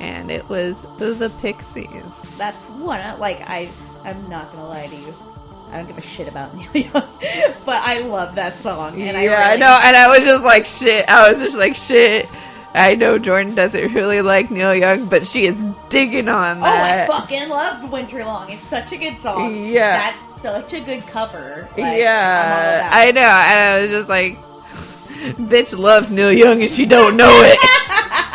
and 0.00 0.30
it 0.30 0.46
was 0.48 0.82
the 0.98 1.30
Pixies. 1.40 2.34
That's 2.36 2.68
one 2.70 3.00
of- 3.00 3.18
like 3.18 3.40
I 3.48 3.70
I'm 4.04 4.28
not 4.28 4.52
gonna 4.52 4.68
lie 4.68 4.86
to 4.88 4.96
you. 4.96 5.14
I 5.72 5.78
don't 5.78 5.86
give 5.86 5.98
a 5.98 6.00
shit 6.00 6.28
about 6.28 6.54
Neil 6.56 6.68
Young. 6.74 6.92
but 7.64 7.82
I 7.82 8.00
love 8.00 8.34
that 8.36 8.58
song. 8.60 9.00
And 9.00 9.16
I 9.16 9.24
yeah, 9.24 9.32
I 9.40 9.48
really- 9.50 9.60
know, 9.60 9.80
and 9.82 9.96
I 9.96 10.08
was 10.08 10.24
just 10.24 10.44
like, 10.44 10.66
shit. 10.66 11.08
I 11.08 11.28
was 11.28 11.40
just 11.40 11.56
like, 11.56 11.74
shit. 11.76 12.28
I 12.74 12.94
know 12.94 13.18
Jordan 13.18 13.54
doesn't 13.54 13.94
really 13.94 14.20
like 14.20 14.50
Neil 14.50 14.74
Young, 14.74 15.06
but 15.06 15.26
she 15.26 15.46
is 15.46 15.64
digging 15.88 16.28
on 16.28 16.58
Oh, 16.58 16.64
I 16.66 16.68
that. 16.78 17.08
fucking 17.08 17.48
loved 17.48 17.90
Winterlong. 17.90 18.50
It's 18.52 18.64
such 18.64 18.92
a 18.92 18.96
good 18.98 19.18
song. 19.18 19.54
Yeah. 19.56 20.12
That's 20.12 20.42
such 20.42 20.74
a 20.74 20.80
good 20.80 21.06
cover. 21.06 21.68
Like, 21.78 21.98
yeah, 22.00 22.88
I 22.92 23.12
know, 23.12 23.20
and 23.22 23.58
I 23.58 23.80
was 23.80 23.90
just 23.90 24.08
like, 24.10 24.38
bitch 25.48 25.76
loves 25.78 26.10
Neil 26.10 26.30
Young 26.32 26.60
and 26.60 26.70
she 26.70 26.84
don't 26.84 27.16
know 27.16 27.30
it. 27.44 27.58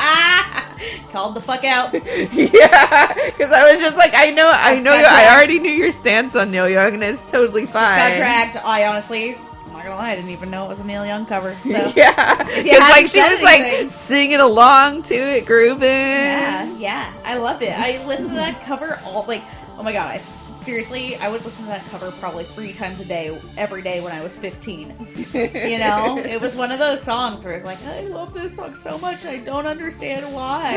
Called 1.12 1.36
the 1.36 1.42
fuck 1.42 1.64
out. 1.66 1.94
yeah, 2.34 3.14
because 3.26 3.52
I 3.52 3.70
was 3.72 3.82
just 3.82 3.98
like, 3.98 4.12
I 4.16 4.32
know, 4.32 4.50
I 4.50 4.76
Just 4.76 4.86
know, 4.86 4.92
got 4.92 5.12
I 5.12 5.36
already 5.36 5.60
knew 5.60 5.72
your 5.72 5.92
stance 5.92 6.36
on 6.38 6.52
Neil 6.52 6.70
Young, 6.70 6.94
and 6.94 7.04
it's 7.04 7.30
totally 7.30 7.66
fine. 7.66 7.98
got 7.98 8.16
dragged. 8.18 8.58
I 8.58 8.86
honestly, 8.86 9.36
I'm 9.36 9.74
not 9.74 9.84
gonna 9.84 9.96
lie, 9.96 10.12
I 10.12 10.16
didn't 10.16 10.32
even 10.32 10.50
know 10.50 10.66
it 10.66 10.70
was 10.70 10.80
a 10.80 10.86
Neil 10.86 11.06
Young 11.06 11.26
cover. 11.26 11.54
So 11.64 11.70
yeah, 11.96 12.48
you 12.56 12.64
because 12.64 12.80
like 12.80 13.08
she 13.08 13.20
was 13.20 13.42
like 13.42 13.92
singing 13.92 14.40
along 14.40 15.04
to 15.04 15.16
it, 15.16 15.46
grooving. 15.46 15.82
yeah, 15.90 16.72
yeah, 16.78 17.14
I 17.26 17.38
loved 17.38 17.62
it. 17.62 17.78
I 17.78 18.04
listened 18.08 18.30
to 18.30 18.36
that 18.36 18.62
cover 18.64 18.98
all 19.04 19.26
like, 19.28 19.44
oh 19.78 19.84
my 19.84 19.92
god, 19.92 20.08
I 20.08 20.18
seriously, 20.64 21.16
I 21.18 21.30
would 21.30 21.44
listen 21.46 21.64
to 21.64 21.68
that 21.70 21.86
cover 21.90 22.12
probably 22.14 22.44
three 22.46 22.74
times 22.74 23.00
a 23.00 23.06
day, 23.06 23.40
every 23.58 23.82
day 23.82 24.02
when 24.02 24.14
I 24.14 24.22
was 24.24 24.38
15. 24.38 24.96
You 25.34 25.78
know, 25.80 26.18
it 26.18 26.40
was 26.42 26.56
one 26.56 26.72
of 26.72 26.80
those 26.80 27.02
songs 27.02 27.46
where 27.46 27.54
it's 27.54 27.66
like, 27.66 27.82
I 27.86 28.02
love 28.02 28.34
this 28.34 28.56
song 28.56 28.76
so 28.76 28.98
much, 28.98 29.26
I 29.26 29.38
don't 29.38 29.66
understand 29.66 30.34
why. 30.34 30.76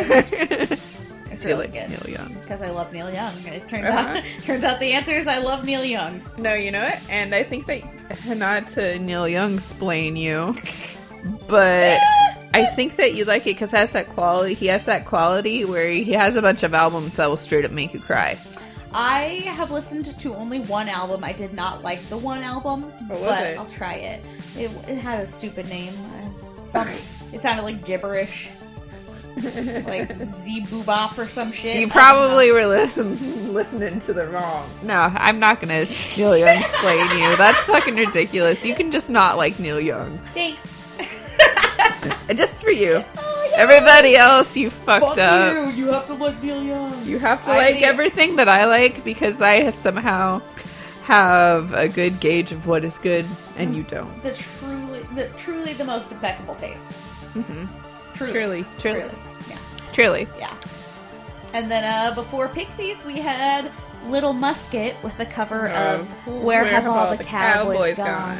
It's 1.30 1.45
really 1.45 1.66
like 1.66 1.72
good 1.72 1.91
Neil 1.91 2.14
Young. 2.14 2.32
because 2.35 2.62
I 2.62 2.70
love 2.70 2.93
Neil 2.93 3.11
Young. 3.12 3.37
It 3.47 3.66
turns 3.66 3.87
Uh-huh. 3.87 4.18
out, 4.18 4.24
turns 4.45 4.62
out 4.62 4.78
the 4.78 4.93
answer 4.93 5.11
is 5.12 5.26
I 5.26 5.39
love 5.39 5.64
Neil 5.64 5.85
Young. 5.85 6.22
No, 6.39 6.55
you 6.55 6.70
know 6.70 6.85
it, 6.85 6.99
And 7.09 7.35
I 7.35 7.43
think 7.43 7.66
that 7.66 7.82
not 8.37 8.68
to 8.68 8.99
Neil 9.01 9.26
Young 9.26 9.57
explain 9.57 10.14
you, 10.14 10.55
but 11.49 11.99
I 12.55 12.66
think 12.76 12.95
that 12.97 13.14
you 13.14 13.24
like 13.24 13.43
it 13.43 13.57
because 13.57 13.72
has 13.72 13.91
that 13.93 14.07
quality. 14.11 14.55
He 14.55 14.66
has 14.68 14.85
that 14.85 15.07
quality 15.07 15.64
where 15.64 15.89
he 15.91 16.12
has 16.12 16.37
a 16.37 16.43
bunch 16.43 16.62
of 16.62 16.72
albums 16.72 17.16
that 17.16 17.28
will 17.28 17.37
straight 17.37 17.64
up 17.64 17.72
make 17.72 17.93
you 17.93 17.99
cry. 18.01 18.39
I 18.95 19.43
have 19.47 19.71
listened 19.73 20.19
to 20.19 20.35
only 20.35 20.61
one 20.61 20.89
album. 20.89 21.25
I 21.25 21.33
did 21.33 21.53
not 21.53 21.83
like 21.83 22.09
the 22.09 22.17
one 22.17 22.43
album, 22.43 22.93
but 23.09 23.21
it? 23.21 23.59
I'll 23.59 23.67
try 23.67 23.95
it. 23.95 24.25
It, 24.57 24.71
it 24.89 24.97
had 24.97 25.21
a 25.21 25.27
stupid 25.27 25.69
name. 25.69 25.95
Uh, 26.75 26.87
it 27.33 27.41
sounded 27.41 27.63
like 27.63 27.85
gibberish, 27.85 28.49
like 29.37 30.17
Z 30.17 30.67
Boobop 30.71 31.19
or 31.19 31.29
some 31.29 31.51
shit. 31.51 31.77
You 31.81 31.89
probably 31.89 32.53
were 32.53 32.67
listen, 32.67 33.53
listening 33.53 33.99
to 34.01 34.13
the 34.13 34.27
wrong. 34.27 34.69
No, 34.83 34.95
I'm 34.95 35.41
not 35.41 35.61
gonna 35.61 35.87
Neil 36.17 36.37
Young 36.37 36.59
explain 36.59 37.19
you. 37.19 37.37
That's 37.37 37.65
fucking 37.65 37.97
ridiculous. 37.97 38.65
You 38.65 38.75
can 38.75 38.93
just 38.93 39.11
not 39.11 39.37
like 39.37 39.59
Neil 39.59 39.81
Young. 39.81 40.19
thanks. 40.35 40.63
Just 42.37 42.63
for 42.63 42.71
you. 42.71 43.03
Everybody 43.57 44.17
else, 44.17 44.57
you 44.57 44.71
fucked 44.71 45.05
Fuck 45.07 45.19
up. 45.19 45.53
you! 45.55 45.71
You 45.85 45.93
have 45.93 46.07
to 46.07 46.15
like 46.15 46.43
Neil 46.43 46.63
Young. 46.63 47.05
You 47.07 47.19
have 47.19 47.45
to 47.45 47.51
I 47.51 47.57
like 47.57 47.75
think- 47.75 47.87
everything 47.87 48.37
that 48.37 48.49
I 48.49 48.67
like 48.67 49.05
because 49.05 49.41
I 49.41 49.71
somehow 49.71 50.41
have 51.03 51.73
a 51.75 51.89
good 51.89 52.19
gauge 52.21 52.51
of 52.53 52.67
what 52.67 52.85
is 52.85 52.99
good 52.99 53.27
and 53.57 53.77
you 53.77 53.83
don't. 53.85 54.23
the 54.23 54.33
truly, 54.33 55.01
the 55.15 55.27
truly 55.37 55.73
the 55.75 55.85
most 55.85 56.11
impeccable 56.11 56.55
taste. 56.57 56.91
Mm-hmm. 57.35 57.67
Truly, 58.15 58.33
Truly, 58.33 58.65
truly, 58.79 59.01
truly, 59.01 59.15
yeah. 59.49 59.59
truly. 59.93 60.29
Yeah. 60.39 60.55
And 61.53 61.71
then 61.71 61.85
uh, 61.85 62.15
before 62.15 62.49
Pixies, 62.49 63.05
we 63.05 63.19
had 63.19 63.71
Little 64.09 64.33
Musket 64.33 64.97
with 65.03 65.19
a 65.21 65.27
cover 65.27 65.69
of 65.69 66.09
Where, 66.27 66.65
Have 66.65 66.87
All, 66.87 67.17
the, 67.17 67.23
Cowboys, 67.25 67.97
gone? 67.97 68.37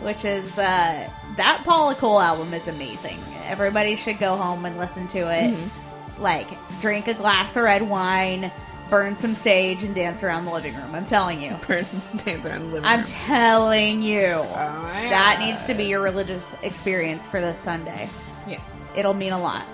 Which 0.00 0.24
is, 0.24 0.56
uh, 0.58 1.10
that 1.38 1.62
Paula 1.64 1.94
Cole 1.94 2.20
album 2.20 2.52
is 2.52 2.68
amazing. 2.68 3.18
Everybody 3.46 3.96
should 3.96 4.18
go 4.18 4.36
home 4.36 4.66
and 4.66 4.76
listen 4.76 5.08
to 5.08 5.18
it. 5.20 5.54
Mm-hmm. 5.54 6.22
Like, 6.22 6.48
drink 6.80 7.08
a 7.08 7.14
glass 7.14 7.56
of 7.56 7.62
red 7.62 7.88
wine, 7.88 8.50
burn 8.90 9.16
some 9.18 9.34
sage, 9.36 9.82
and 9.84 9.94
dance 9.94 10.22
around 10.22 10.44
the 10.44 10.52
living 10.52 10.74
room. 10.74 10.94
I'm 10.94 11.06
telling 11.06 11.40
you. 11.40 11.54
Person 11.62 12.02
dance 12.24 12.44
around 12.44 12.60
the 12.60 12.66
living 12.66 12.82
room. 12.82 12.84
I'm 12.84 13.04
telling 13.04 14.02
you. 14.02 14.26
Oh, 14.26 14.44
That 14.52 15.38
needs 15.40 15.64
to 15.64 15.74
be 15.74 15.84
your 15.84 16.02
religious 16.02 16.54
experience 16.62 17.26
for 17.28 17.40
this 17.40 17.58
Sunday. 17.58 18.10
Yes. 18.46 18.68
It'll 18.96 19.14
mean 19.14 19.32
a 19.32 19.40
lot. 19.40 19.64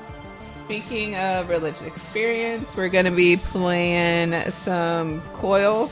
speaking 0.64 1.16
of 1.16 1.48
religious 1.48 1.80
experience, 1.82 2.76
we're 2.76 2.88
going 2.88 3.04
to 3.06 3.10
be 3.10 3.36
playing 3.38 4.50
some 4.50 5.20
Coil, 5.34 5.90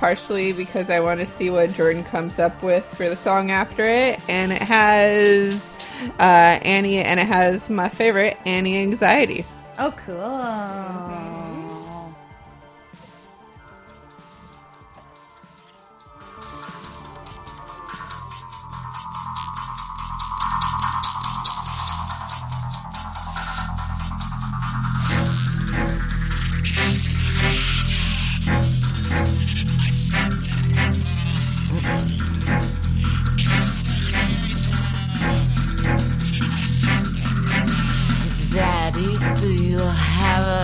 partially 0.00 0.52
because 0.52 0.90
I 0.90 0.98
want 0.98 1.20
to 1.20 1.26
see 1.26 1.50
what 1.50 1.72
Jordan 1.74 2.02
comes 2.02 2.38
up 2.38 2.60
with 2.62 2.84
for 2.86 3.08
the 3.08 3.16
song 3.16 3.50
after 3.50 3.86
it. 3.86 4.18
And 4.28 4.50
it 4.50 4.62
has 4.62 5.70
uh, 6.18 6.22
Annie, 6.62 6.98
and 6.98 7.20
it 7.20 7.26
has 7.26 7.68
my 7.68 7.90
favorite, 7.90 8.36
Annie 8.46 8.78
Anxiety. 8.78 9.44
Oh, 9.78 9.92
cool. 9.92 10.16
Daddy, 10.16 11.39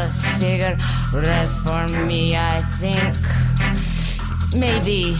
a 0.07 0.11
cigarette 0.11 1.49
for 1.65 1.89
me? 2.07 2.37
I 2.37 2.63
think 2.79 3.17
maybe 4.55 5.17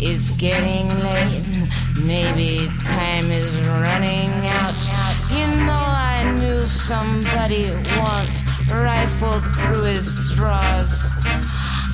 it's 0.00 0.30
getting 0.30 0.88
late. 1.00 1.68
Maybe 2.00 2.68
time 2.86 3.30
is 3.30 3.52
running 3.68 4.32
out. 4.60 4.80
You 5.28 5.46
know, 5.66 5.84
I 6.16 6.32
knew 6.38 6.64
somebody 6.64 7.70
once 7.98 8.44
rifled 8.72 9.44
through 9.60 9.84
his 9.92 10.34
drawers. 10.36 11.12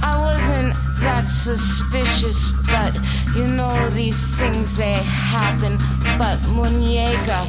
I 0.02 0.14
wasn't 0.16 0.74
that 1.00 1.24
suspicious, 1.26 2.52
but 2.66 2.94
you 3.34 3.48
know 3.48 3.90
these 3.90 4.38
things 4.38 4.76
they 4.76 5.00
happen. 5.02 5.78
But 6.16 6.38
Muñeca, 6.54 7.40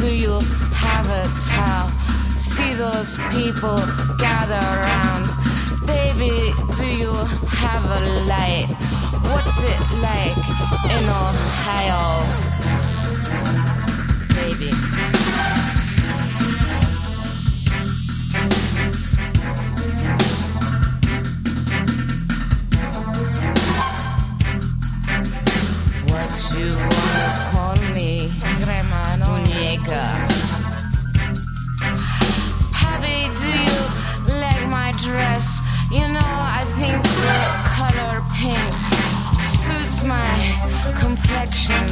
do 0.00 0.14
you 0.14 0.38
have 0.74 1.06
a 1.10 1.24
towel? 1.50 2.07
See 2.38 2.72
those 2.74 3.18
people 3.32 3.76
gather 4.16 4.60
around. 4.78 5.26
Baby, 5.88 6.52
do 6.76 6.86
you 6.86 7.12
have 7.12 7.84
a 7.84 8.24
light? 8.26 8.68
What's 9.26 9.64
it 9.64 9.80
like 10.00 10.38
in 10.94 11.08
Ohio? 11.10 12.22
Baby. 14.38 14.70
What 26.06 26.30
you 26.54 26.68
wanna 26.76 27.28
call 27.50 27.76
me? 27.96 28.30
Muñeca. 29.26 30.17
Dress? 35.12 35.62
You 35.90 36.06
know, 36.14 36.32
I 36.60 36.64
think 36.76 37.02
the 37.26 37.38
color 37.78 38.20
pink 38.36 38.72
suits 39.40 40.04
my 40.04 40.32
complexion. 41.00 41.84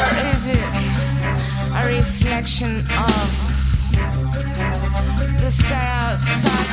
Or 0.00 0.10
is 0.32 0.48
it 0.48 0.70
a 1.80 1.82
reflection 1.88 2.72
of 3.08 3.28
the 5.40 5.50
sky 5.50 5.88
outside? 6.08 6.68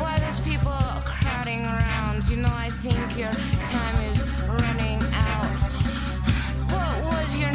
Why 0.00 0.18
there's 0.20 0.40
people 0.40 0.78
crowding 1.04 1.64
around? 1.64 2.28
You 2.30 2.36
know, 2.36 2.54
I 2.66 2.70
think 2.70 3.18
your 3.18 3.32
time 3.74 3.96
is 4.12 4.18
running 4.46 5.02
out. 5.26 5.50
What 6.72 6.94
was 7.10 7.40
your 7.40 7.52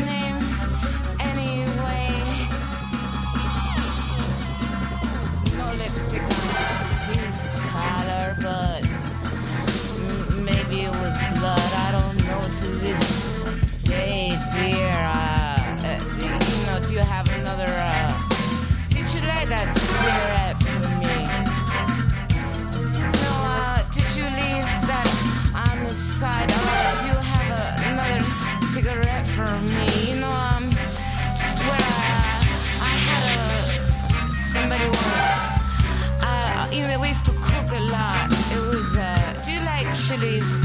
like 40.23 40.62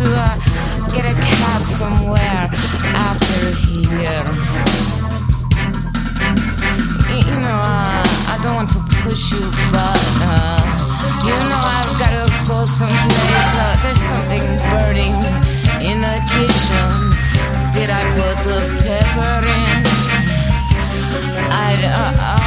to, 0.00 0.08
uh, 0.16 0.36
get 0.94 1.04
a 1.04 1.14
cab 1.20 1.62
somewhere 1.62 2.48
after 3.08 3.40
here. 3.68 4.24
You 7.20 7.36
know, 7.44 7.60
uh, 7.60 8.32
I 8.32 8.38
don't 8.42 8.54
want 8.54 8.70
to 8.70 8.80
push 9.02 9.32
you, 9.32 9.44
but, 9.72 10.00
uh, 10.24 10.60
you 11.26 11.36
know, 11.48 11.60
I've 11.76 11.92
gotta 12.00 12.24
go 12.48 12.64
someplace. 12.64 13.52
Uh, 13.60 13.76
there's 13.82 14.00
something 14.00 14.44
burning 14.72 15.16
in 15.84 16.00
the 16.00 16.16
kitchen. 16.32 16.88
Did 17.74 17.90
I 17.90 18.02
put 18.16 18.36
the 18.48 18.60
pepper 18.80 19.36
in? 19.58 19.84
I, 21.52 21.76
uh, 21.92 22.39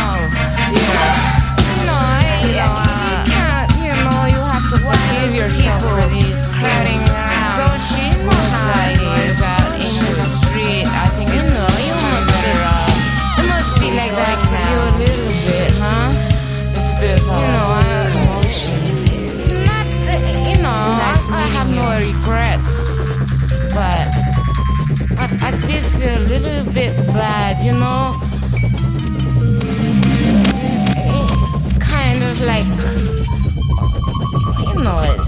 Feel 25.82 26.18
a 26.18 26.20
little 26.20 26.74
bit 26.74 26.94
bad, 27.08 27.64
you 27.66 27.72
know. 27.72 28.20
It's 31.62 31.74
kind 31.74 32.24
of 32.24 32.42
like, 32.42 32.66
you 34.68 34.84
know, 34.84 35.00
it's 35.00 35.23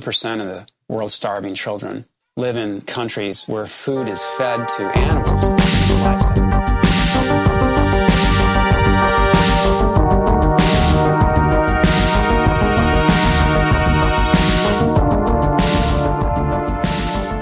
82% 0.00 0.40
of 0.40 0.46
the 0.48 0.66
world's 0.88 1.14
starving 1.14 1.54
children 1.54 2.04
live 2.36 2.56
in 2.56 2.80
countries 2.80 3.44
where 3.46 3.66
food 3.66 4.08
is 4.08 4.24
fed 4.36 4.66
to 4.68 4.84
animals. 4.98 5.44
Livestock. 5.44 6.64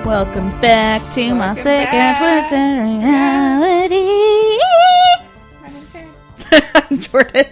Welcome 0.05 0.51
back 0.61 1.01
to 1.15 1.33
my 1.35 1.47
Welcome 1.55 1.63
second 1.63 1.93
back. 1.93 2.19
twisted 2.19 2.79
reality. 2.83 4.05
My 5.63 5.69
name's 5.71 5.95
Aaron. 6.53 7.01
Jordan. 7.01 7.47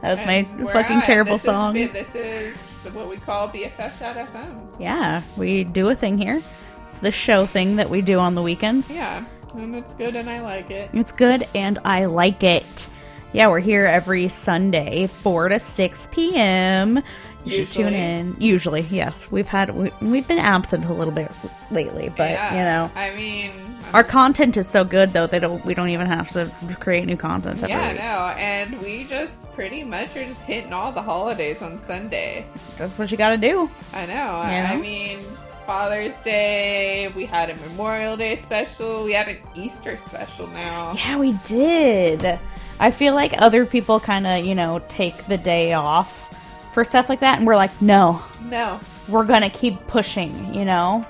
That 0.00 0.16
was 0.16 0.24
my 0.26 0.32
And 0.32 0.64
we're 0.64 0.72
fucking 0.72 1.02
terrible 1.02 1.32
This 1.32 1.42
is 1.42 1.46
song. 1.46 1.74
bi- 1.74 1.86
this 1.88 2.14
is 2.14 2.56
the, 2.56 2.69
what 2.94 3.08
we 3.08 3.16
call 3.16 3.48
BFF.FM. 3.48 4.80
Yeah, 4.80 5.22
we 5.36 5.64
do 5.64 5.88
a 5.88 5.94
thing 5.94 6.18
here. 6.18 6.42
It's 6.88 7.00
the 7.00 7.10
show 7.10 7.46
thing 7.46 7.76
that 7.76 7.88
we 7.88 8.02
do 8.02 8.18
on 8.18 8.34
the 8.34 8.42
weekends. 8.42 8.90
Yeah, 8.90 9.24
and 9.54 9.74
it's 9.74 9.94
good 9.94 10.16
and 10.16 10.28
I 10.28 10.40
like 10.40 10.70
it. 10.70 10.90
It's 10.92 11.12
good 11.12 11.46
and 11.54 11.78
I 11.84 12.06
like 12.06 12.42
it. 12.42 12.88
Yeah, 13.32 13.48
we're 13.48 13.60
here 13.60 13.84
every 13.84 14.28
Sunday, 14.28 15.06
4 15.06 15.50
to 15.50 15.58
6 15.60 16.08
p.m. 16.10 17.00
You 17.44 17.64
should 17.64 17.72
tune 17.72 17.94
in. 17.94 18.36
Usually, 18.38 18.82
yes. 18.82 19.30
We've 19.30 19.48
had 19.48 19.74
we, 19.74 19.90
we've 20.02 20.26
been 20.26 20.38
absent 20.38 20.84
a 20.84 20.92
little 20.92 21.14
bit 21.14 21.30
lately, 21.70 22.12
but 22.16 22.30
yeah, 22.30 22.50
you 22.50 22.58
know, 22.58 22.90
I 23.00 23.14
mean, 23.14 23.69
our 23.92 24.04
content 24.04 24.56
is 24.56 24.68
so 24.68 24.84
good 24.84 25.12
though 25.12 25.26
that 25.26 25.64
we 25.64 25.74
don't 25.74 25.88
even 25.90 26.06
have 26.06 26.30
to 26.32 26.50
create 26.78 27.06
new 27.06 27.16
content 27.16 27.62
every 27.62 27.70
Yeah, 27.70 27.92
week. 27.92 28.00
no, 28.00 28.40
and 28.40 28.80
we 28.80 29.04
just 29.04 29.50
pretty 29.52 29.82
much 29.84 30.16
are 30.16 30.24
just 30.24 30.42
hitting 30.42 30.72
all 30.72 30.92
the 30.92 31.02
holidays 31.02 31.60
on 31.62 31.76
Sunday. 31.78 32.46
That's 32.76 32.98
what 32.98 33.10
you 33.10 33.16
got 33.18 33.30
to 33.30 33.36
do. 33.36 33.68
I 33.92 34.06
know. 34.06 34.12
Yeah. 34.14 34.70
I 34.72 34.76
mean, 34.76 35.24
Father's 35.66 36.20
Day. 36.20 37.12
We 37.14 37.24
had 37.26 37.50
a 37.50 37.56
Memorial 37.56 38.16
Day 38.16 38.34
special. 38.34 39.04
We 39.04 39.12
had 39.12 39.28
an 39.28 39.38
Easter 39.54 39.96
special 39.98 40.46
now. 40.48 40.92
Yeah, 40.94 41.16
we 41.18 41.32
did. 41.44 42.38
I 42.78 42.90
feel 42.90 43.14
like 43.14 43.34
other 43.42 43.66
people 43.66 44.00
kind 44.00 44.26
of, 44.26 44.44
you 44.44 44.54
know, 44.54 44.80
take 44.88 45.26
the 45.26 45.36
day 45.36 45.74
off 45.74 46.28
for 46.72 46.84
stuff 46.84 47.08
like 47.08 47.20
that, 47.20 47.38
and 47.38 47.46
we're 47.46 47.56
like, 47.56 47.82
no, 47.82 48.22
No, 48.42 48.80
we're 49.08 49.24
gonna 49.24 49.50
keep 49.50 49.84
pushing. 49.88 50.54
You 50.54 50.64
know? 50.64 51.04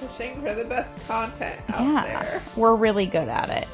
Pushing 0.00 0.40
for 0.42 0.54
the 0.54 0.64
best 0.64 0.98
content 1.06 1.60
out 1.68 1.80
yeah, 1.82 2.22
there. 2.22 2.42
we're 2.56 2.74
really 2.74 3.06
good 3.06 3.28
at 3.28 3.50
it. 3.50 3.68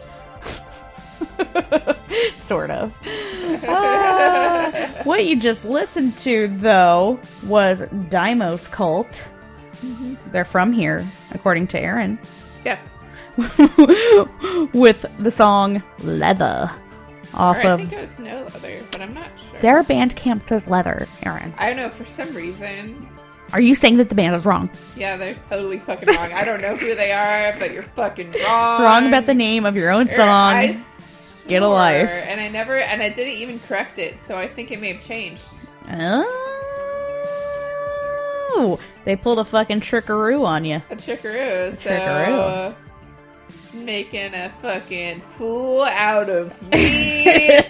sort 2.40 2.70
of. 2.70 2.94
Ah, 3.66 4.90
what 5.04 5.24
you 5.24 5.38
just 5.38 5.64
listened 5.64 6.16
to, 6.18 6.48
though, 6.48 7.18
was 7.44 7.82
Deimos 8.08 8.68
Cult. 8.68 9.28
They're 10.32 10.44
from 10.44 10.72
here, 10.72 11.06
according 11.30 11.68
to 11.68 11.80
Aaron, 11.80 12.18
Yes. 12.64 13.04
with 14.72 15.04
the 15.18 15.30
song 15.30 15.82
Leather 16.00 16.70
off 17.34 17.56
Or 17.58 17.60
I 17.60 17.70
of. 17.72 17.80
think 17.80 17.92
it 17.92 18.00
was 18.00 18.18
No 18.18 18.44
Leather, 18.52 18.82
but 18.90 19.00
I'm 19.02 19.14
not 19.14 19.28
sure. 19.50 19.60
Their 19.60 19.82
band 19.82 20.16
camp 20.16 20.42
says 20.46 20.66
leather, 20.66 21.06
Aaron. 21.22 21.54
I 21.58 21.68
don't 21.68 21.76
know. 21.76 21.90
For 21.90 22.06
some 22.06 22.34
reason, 22.34 23.06
Are 23.52 23.60
you 23.60 23.74
saying 23.74 23.96
that 23.98 24.08
the 24.08 24.14
band 24.14 24.34
is 24.34 24.44
wrong? 24.44 24.68
yeah, 24.96 25.16
they're 25.16 25.34
totally 25.34 25.78
fucking 25.78 26.08
wrong. 26.14 26.32
I 26.32 26.44
don't 26.44 26.60
know 26.60 26.74
who 26.76 26.94
they 26.94 27.12
are, 27.12 27.54
but 27.58 27.72
you're 27.72 27.82
fucking 27.84 28.32
wrong. 28.44 28.82
Wrong 28.82 29.06
about 29.08 29.26
the 29.26 29.34
name 29.34 29.64
of 29.64 29.76
your 29.76 29.90
own 29.90 30.08
song. 30.08 30.26
I 30.54 30.76
Get 31.46 31.62
a 31.62 31.68
life. 31.68 32.10
And 32.10 32.40
I 32.40 32.48
never, 32.48 32.76
and 32.76 33.00
I 33.00 33.08
didn't 33.08 33.34
even 33.34 33.60
correct 33.60 33.98
it, 34.00 34.18
so 34.18 34.36
I 34.36 34.48
think 34.48 34.72
it 34.72 34.80
may 34.80 34.92
have 34.92 35.00
changed. 35.04 35.44
Oh, 38.58 38.80
they 39.04 39.14
pulled 39.16 39.38
a 39.38 39.44
fucking 39.44 39.80
trickaroo 39.80 40.44
on 40.44 40.64
you. 40.64 40.82
A 40.90 40.96
trickaroo. 40.96 41.70
So 41.70 41.90
trickaroo. 41.90 42.74
making 43.74 44.34
a 44.34 44.50
fucking 44.62 45.20
fool 45.36 45.82
out 45.84 46.28
of 46.30 46.60
me. 46.72 47.60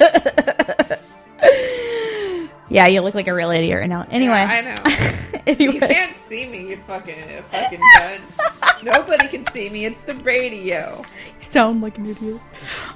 Yeah, 2.69 2.87
you 2.87 3.01
look 3.01 3.15
like 3.15 3.29
a 3.29 3.35
real 3.35 3.51
idiot 3.51 3.81
right 3.81 3.89
now. 3.89 4.07
Anyway, 4.11 4.35
Yeah, 4.35 4.49
I 4.49 4.61
know. 4.61 5.41
anyway, 5.47 5.75
You 5.75 5.81
can't 5.81 6.15
see 6.15 6.49
me, 6.49 6.71
you 6.71 6.79
fucking 6.87 7.43
fucking 7.51 7.81
dunce. 7.99 8.39
Nobody 8.83 9.29
can 9.29 9.45
see 9.47 9.71
me. 9.71 9.85
It's 9.85 10.03
the 10.03 10.15
radio. 10.17 11.03
you 11.27 11.43
sound 11.45 11.81
like 11.81 11.99
an 11.99 12.07
idiot. 12.07 12.41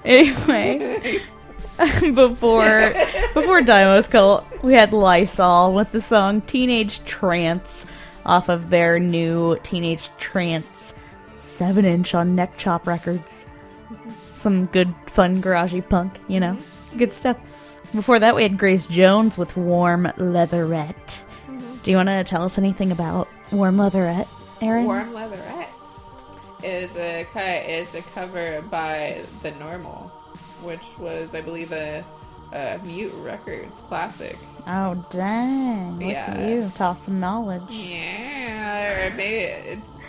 Anyway, 0.05 1.23
before 2.15 2.93
before 3.33 3.63
Deimos 3.63 4.09
Cult, 4.09 4.45
we 4.63 4.75
had 4.75 4.93
Lysol 4.93 5.73
with 5.73 5.93
the 5.93 6.01
song 6.01 6.43
"Teenage 6.43 7.03
Trance" 7.05 7.87
off 8.27 8.49
of 8.49 8.71
their 8.71 8.99
new 8.99 9.59
Teenage 9.63 10.11
Trance 10.19 10.93
seven 11.37 11.85
inch 11.85 12.15
on 12.15 12.35
Neck 12.35 12.57
Chop 12.57 12.87
Records. 12.87 13.45
Mm-hmm. 13.93 14.11
Some 14.35 14.67
good, 14.67 14.95
fun, 15.07 15.43
garagey 15.43 15.87
punk, 15.87 16.19
you 16.27 16.41
know, 16.41 16.55
mm-hmm. 16.55 16.99
good 16.99 17.13
stuff. 17.13 17.37
Before 17.95 18.19
that, 18.19 18.35
we 18.37 18.43
had 18.43 18.57
Grace 18.59 18.87
Jones 18.87 19.37
with 19.37 19.57
"Warm 19.57 20.11
Leatherette." 20.17 21.25
Mm-hmm. 21.49 21.77
Do 21.83 21.91
you 21.91 21.97
want 21.97 22.09
to 22.09 22.23
tell 22.25 22.43
us 22.45 22.57
anything 22.59 22.93
about 22.93 23.29
"Warm 23.51 23.79
Leatherette," 23.79 24.29
Erin? 24.61 24.85
Warm 24.87 25.13
Leatherette 25.13 25.69
is 26.63 26.97
a 26.97 27.27
co- 27.33 27.41
is 27.41 27.95
a 27.95 28.03
cover 28.03 28.63
by 28.71 29.23
The 29.43 29.51
Normal, 29.53 30.09
which 30.63 30.85
was, 30.99 31.35
I 31.35 31.41
believe, 31.41 31.73
a, 31.73 32.05
a 32.53 32.79
Mute 32.85 33.13
Records 33.17 33.81
classic. 33.81 34.37
Oh 34.69 35.05
dang! 35.11 35.99
Look 35.99 36.13
Yeah. 36.13 36.27
at 36.37 36.49
you, 36.49 36.71
tossing 36.77 37.19
knowledge. 37.19 37.63
Yeah, 37.71 39.09
or 39.09 39.17
maybe 39.17 39.45
it's 39.71 40.05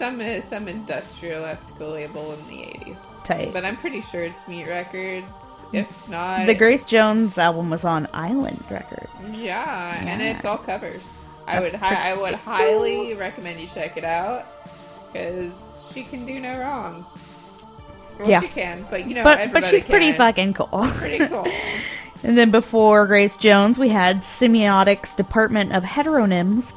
some 0.00 0.18
uh, 0.20 0.40
some 0.40 0.66
industrial 0.66 1.42
label 1.78 2.32
in 2.32 2.46
the 2.48 2.62
eighties. 2.62 3.04
Tight. 3.22 3.52
But 3.52 3.64
I'm 3.66 3.76
pretty 3.76 4.00
sure 4.00 4.22
it's 4.24 4.48
Mute 4.48 4.66
Records. 4.66 5.66
If 5.74 5.86
not, 6.08 6.46
The 6.46 6.54
Grace 6.54 6.84
Jones 6.84 7.36
album 7.36 7.68
was 7.68 7.84
on 7.84 8.08
Island 8.14 8.64
Records. 8.70 9.10
Yeah, 9.30 10.02
and 10.02 10.22
it's 10.22 10.44
all 10.46 10.56
covers. 10.58 11.04
I 11.46 11.60
would 11.60 11.74
hi- 11.74 12.10
I 12.10 12.14
would 12.14 12.34
highly 12.34 13.14
recommend 13.14 13.60
you 13.60 13.66
check 13.66 13.96
it 13.98 14.04
out 14.04 14.46
because 15.12 15.70
she 15.92 16.02
can 16.04 16.24
do 16.24 16.40
no 16.40 16.58
wrong. 16.58 17.04
Well, 18.18 18.28
Yeah. 18.30 18.40
she 18.40 18.48
can, 18.48 18.86
but 18.90 19.06
you 19.06 19.14
know, 19.14 19.22
But 19.24 19.52
but 19.52 19.64
she's 19.64 19.84
pretty 19.84 20.12
fucking 20.12 20.54
cool. 20.54 20.68
pretty 20.96 21.26
cool. 21.26 21.46
and 22.24 22.38
then 22.38 22.50
before 22.50 23.06
Grace 23.06 23.36
Jones, 23.36 23.78
we 23.78 23.90
had 23.90 24.22
Semiotics 24.22 25.14
Department 25.14 25.72
of 25.74 25.84
Heteronyms 25.84 26.72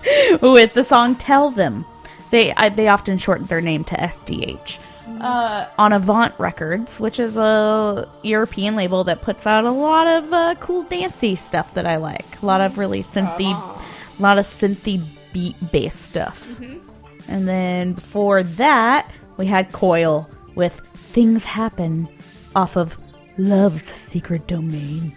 with 0.40 0.74
the 0.74 0.84
song 0.84 1.16
"Tell 1.16 1.50
Them." 1.50 1.84
They 2.30 2.52
I, 2.54 2.68
they 2.68 2.88
often 2.88 3.18
shorten 3.18 3.46
their 3.46 3.60
name 3.60 3.84
to 3.84 3.94
SDH. 3.96 4.78
Uh, 5.20 5.66
on 5.78 5.92
Avant 5.92 6.34
Records, 6.38 7.00
which 7.00 7.18
is 7.18 7.36
a 7.38 8.06
European 8.22 8.76
label 8.76 9.04
that 9.04 9.22
puts 9.22 9.46
out 9.46 9.64
a 9.64 9.70
lot 9.70 10.06
of 10.06 10.32
uh, 10.32 10.54
cool 10.60 10.82
dancey 10.84 11.34
stuff 11.34 11.72
that 11.74 11.86
I 11.86 11.96
like. 11.96 12.40
A 12.42 12.46
lot 12.46 12.60
of 12.60 12.76
really 12.76 13.02
synthy, 13.02 13.50
a 13.50 14.22
lot 14.22 14.38
of 14.38 14.44
synthy 14.44 15.04
beat 15.32 15.56
based 15.72 16.02
stuff. 16.02 16.60
And 17.26 17.48
then 17.48 17.94
before 17.94 18.42
that, 18.42 19.10
we 19.38 19.46
had 19.46 19.72
Coil 19.72 20.28
with 20.54 20.80
Things 20.94 21.42
Happen 21.42 22.08
off 22.54 22.76
of 22.76 22.98
Love's 23.38 23.84
Secret 23.84 24.46
Domain. 24.46 25.16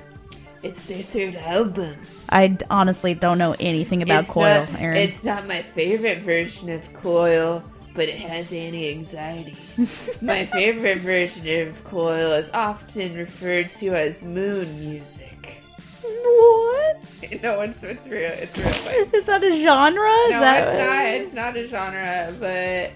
It's 0.63 0.83
their 0.83 1.01
third 1.01 1.35
album. 1.35 1.97
I 2.31 2.57
honestly 2.69 3.13
don't 3.13 3.37
know 3.37 3.55
anything 3.59 4.01
about 4.01 4.21
it's 4.21 4.33
Coil, 4.33 4.65
not, 4.65 4.81
Aaron. 4.81 4.97
It's 4.97 5.23
not 5.23 5.47
my 5.47 5.61
favorite 5.61 6.19
version 6.19 6.69
of 6.69 6.91
Coil, 6.93 7.63
but 7.93 8.07
it 8.07 8.17
has 8.19 8.53
anti-anxiety. 8.53 9.57
my 10.21 10.45
favorite 10.45 10.99
version 10.99 11.67
of 11.67 11.83
Coil 11.83 12.31
is 12.33 12.49
often 12.53 13.15
referred 13.15 13.69
to 13.71 13.95
as 13.95 14.23
moon 14.23 14.79
music. 14.79 15.61
what? 16.01 16.97
No, 17.43 17.61
it's 17.61 17.83
it's 17.83 18.07
real. 18.07 18.31
It's 18.31 18.57
real. 18.57 19.07
Is 19.13 19.27
that 19.27 19.43
a 19.43 19.61
genre? 19.61 20.09
Is 20.09 20.31
no, 20.31 20.39
that 20.41 20.67
it's 20.67 20.73
not. 20.73 21.05
It's 21.05 21.33
not 21.33 21.55
a 21.55 21.67
genre, 21.67 22.35
but 22.39 22.91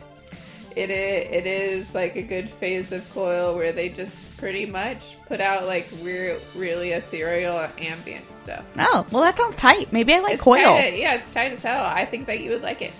it 0.75 0.89
is, 0.89 1.27
it 1.31 1.47
is 1.47 1.95
like 1.95 2.15
a 2.15 2.21
good 2.21 2.49
phase 2.49 2.91
of 2.91 3.09
Coil 3.13 3.55
where 3.55 3.71
they 3.71 3.89
just 3.89 4.35
pretty 4.37 4.65
much 4.65 5.17
put 5.27 5.39
out 5.39 5.65
like 5.65 5.87
weird, 6.01 6.41
really 6.55 6.91
ethereal 6.91 7.69
ambient 7.77 8.33
stuff. 8.35 8.63
Oh, 8.77 9.05
well, 9.11 9.23
that 9.23 9.37
sounds 9.37 9.55
tight. 9.55 9.91
Maybe 9.93 10.13
I 10.13 10.19
like 10.19 10.33
it's 10.33 10.43
Coil. 10.43 10.75
Tight, 10.75 10.97
yeah, 10.97 11.15
it's 11.15 11.29
tight 11.29 11.51
as 11.51 11.61
hell. 11.61 11.85
I 11.85 12.05
think 12.05 12.27
that 12.27 12.41
you 12.41 12.51
would 12.51 12.61
like 12.61 12.81
it. 12.81 12.93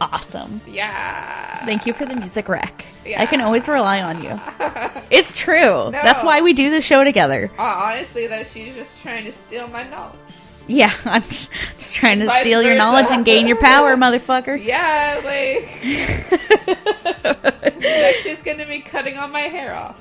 Awesome. 0.00 0.60
Yeah. 0.66 1.64
Thank 1.64 1.86
you 1.86 1.92
for 1.94 2.04
the 2.04 2.14
music 2.14 2.48
rec. 2.48 2.84
Yeah. 3.04 3.22
I 3.22 3.26
can 3.26 3.40
always 3.40 3.66
rely 3.68 4.02
on 4.02 4.22
you. 4.22 4.40
It's 5.08 5.32
true. 5.38 5.90
That's 5.92 6.24
why 6.24 6.40
we 6.40 6.52
do 6.52 6.68
the 6.72 6.82
show 6.82 7.04
together. 7.04 7.48
Uh, 7.56 7.62
honestly, 7.62 8.26
that 8.26 8.48
she's 8.48 8.74
just 8.74 9.00
trying 9.02 9.24
to 9.24 9.30
steal 9.30 9.68
my 9.68 9.84
knowledge. 9.84 10.18
Yeah, 10.68 10.92
I'm 11.04 11.22
just, 11.22 11.50
just 11.78 11.94
trying 11.94 12.18
to 12.20 12.26
Vice 12.26 12.40
steal 12.42 12.60
your 12.62 12.72
versa. 12.72 12.78
knowledge 12.78 13.10
and 13.10 13.24
gain 13.24 13.46
your 13.46 13.56
power, 13.58 13.94
motherfucker. 13.96 14.62
Yeah, 14.62 15.20
like 15.24 15.66
next 17.80 18.22
she's 18.22 18.42
gonna 18.42 18.66
be 18.66 18.80
cutting 18.80 19.18
all 19.18 19.28
my 19.28 19.42
hair 19.42 19.74
off. 19.74 20.00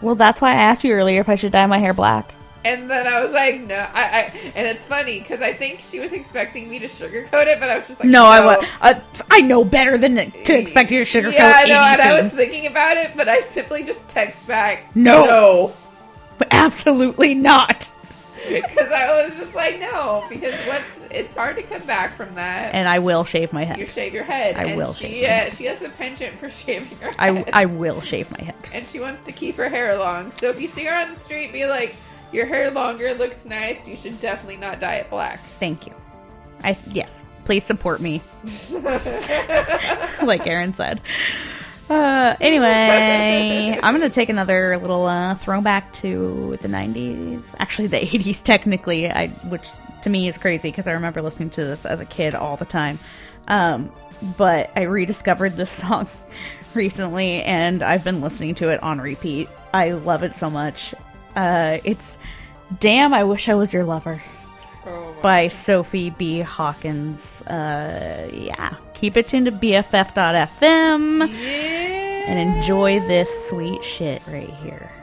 Well, 0.00 0.14
that's 0.14 0.40
why 0.40 0.50
I 0.50 0.54
asked 0.54 0.84
you 0.84 0.92
earlier 0.92 1.20
if 1.20 1.28
I 1.28 1.34
should 1.34 1.52
dye 1.52 1.66
my 1.66 1.78
hair 1.78 1.94
black. 1.94 2.34
And 2.64 2.90
then 2.90 3.06
I 3.06 3.20
was 3.22 3.32
like, 3.32 3.60
no, 3.60 3.74
I, 3.76 4.02
I 4.02 4.20
and 4.54 4.66
it's 4.66 4.86
funny 4.86 5.20
because 5.20 5.42
I 5.42 5.52
think 5.52 5.80
she 5.80 6.00
was 6.00 6.14
expecting 6.14 6.70
me 6.70 6.78
to 6.78 6.86
sugarcoat 6.86 7.46
it, 7.46 7.60
but 7.60 7.68
I 7.68 7.76
was 7.76 7.86
just 7.86 8.00
like, 8.00 8.08
No, 8.08 8.24
I 8.24 8.44
was. 8.44 8.66
Uh, 8.80 8.94
I 9.30 9.42
know 9.42 9.64
better 9.64 9.98
than 9.98 10.30
to 10.30 10.58
expect 10.58 10.90
you 10.90 11.04
to 11.04 11.10
sugarcoat 11.22 11.34
Yeah, 11.34 11.52
I 11.56 11.64
know, 11.64 11.80
and 11.80 12.00
I 12.00 12.22
was 12.22 12.32
thinking 12.32 12.66
about 12.66 12.96
it, 12.96 13.10
but 13.16 13.28
I 13.28 13.40
simply 13.40 13.82
just 13.84 14.08
text 14.08 14.46
back, 14.46 14.94
No. 14.96 15.26
no, 15.26 15.72
Absolutely 16.50 17.34
not. 17.34 17.90
Because 18.48 18.90
I 18.90 19.22
was 19.24 19.36
just 19.36 19.54
like, 19.54 19.78
no, 19.78 20.24
because 20.28 20.54
what's 20.66 21.00
it's 21.10 21.32
hard 21.32 21.56
to 21.56 21.62
come 21.62 21.82
back 21.86 22.16
from 22.16 22.34
that. 22.34 22.74
And 22.74 22.88
I 22.88 22.98
will 22.98 23.24
shave 23.24 23.52
my 23.52 23.64
head. 23.64 23.78
you 23.78 23.86
shave 23.86 24.12
your 24.14 24.24
head. 24.24 24.56
I 24.56 24.64
and 24.64 24.76
will 24.76 24.92
she, 24.92 25.04
shave 25.06 25.28
my 25.28 25.46
uh. 25.46 25.50
She 25.50 25.64
has 25.64 25.82
a 25.82 25.88
penchant 25.90 26.38
for 26.38 26.50
shaving 26.64 26.98
her 26.98 27.10
head. 27.10 27.16
I, 27.52 27.62
I 27.62 27.64
will 27.66 28.00
shave 28.00 28.30
my 28.30 28.42
head. 28.42 28.54
and 28.72 28.86
she 28.86 29.00
wants 29.00 29.22
to 29.22 29.32
keep 29.32 29.56
her 29.56 29.68
hair 29.68 29.98
long. 29.98 30.32
So 30.32 30.50
if 30.50 30.60
you 30.60 30.68
see 30.68 30.84
her 30.84 30.94
on 30.94 31.10
the 31.10 31.16
street, 31.16 31.52
be 31.52 31.66
like, 31.66 31.94
your 32.32 32.46
hair 32.46 32.70
longer 32.70 33.14
looks 33.14 33.46
nice. 33.46 33.86
You 33.86 33.96
should 33.96 34.18
definitely 34.20 34.56
not 34.56 34.80
dye 34.80 34.96
it 34.96 35.10
black. 35.10 35.40
Thank 35.60 35.86
you. 35.86 35.94
I 36.62 36.76
yes, 36.90 37.24
please 37.44 37.62
support 37.64 38.00
me. 38.00 38.22
like 40.22 40.46
Aaron 40.46 40.74
said. 40.74 41.00
Uh, 41.88 42.34
anyway, 42.40 43.78
I'm 43.82 43.94
gonna 43.94 44.08
take 44.08 44.30
another 44.30 44.78
little 44.78 45.04
uh, 45.04 45.34
throwback 45.34 45.92
to 45.94 46.58
the 46.62 46.68
'90s. 46.68 47.54
Actually, 47.58 47.88
the 47.88 47.96
'80s, 48.00 48.42
technically, 48.42 49.10
I 49.10 49.28
which 49.28 49.68
to 50.02 50.10
me 50.10 50.26
is 50.26 50.38
crazy 50.38 50.68
because 50.70 50.86
I 50.86 50.92
remember 50.92 51.20
listening 51.20 51.50
to 51.50 51.64
this 51.64 51.84
as 51.84 52.00
a 52.00 52.06
kid 52.06 52.34
all 52.34 52.56
the 52.56 52.64
time. 52.64 52.98
Um, 53.48 53.92
but 54.38 54.70
I 54.76 54.82
rediscovered 54.82 55.56
this 55.56 55.70
song 55.82 56.08
recently, 56.72 57.42
and 57.42 57.82
I've 57.82 58.04
been 58.04 58.22
listening 58.22 58.54
to 58.56 58.70
it 58.70 58.82
on 58.82 59.00
repeat. 59.00 59.48
I 59.74 59.92
love 59.92 60.22
it 60.22 60.34
so 60.36 60.48
much. 60.48 60.94
Uh, 61.36 61.78
it's 61.84 62.16
"Damn, 62.80 63.12
I 63.12 63.24
Wish 63.24 63.48
I 63.48 63.54
Was 63.54 63.74
Your 63.74 63.84
Lover." 63.84 64.22
Oh 64.86 65.14
by 65.22 65.48
Sophie 65.48 66.10
B. 66.10 66.40
Hawkins. 66.40 67.40
Uh, 67.42 68.28
yeah. 68.32 68.76
Keep 69.04 69.18
it 69.18 69.28
tuned 69.28 69.44
to 69.44 69.52
BFF.fm 69.52 71.28
and 71.28 72.38
enjoy 72.38 73.00
this 73.00 73.28
sweet 73.50 73.84
shit 73.84 74.22
right 74.26 74.48
here. 74.62 74.93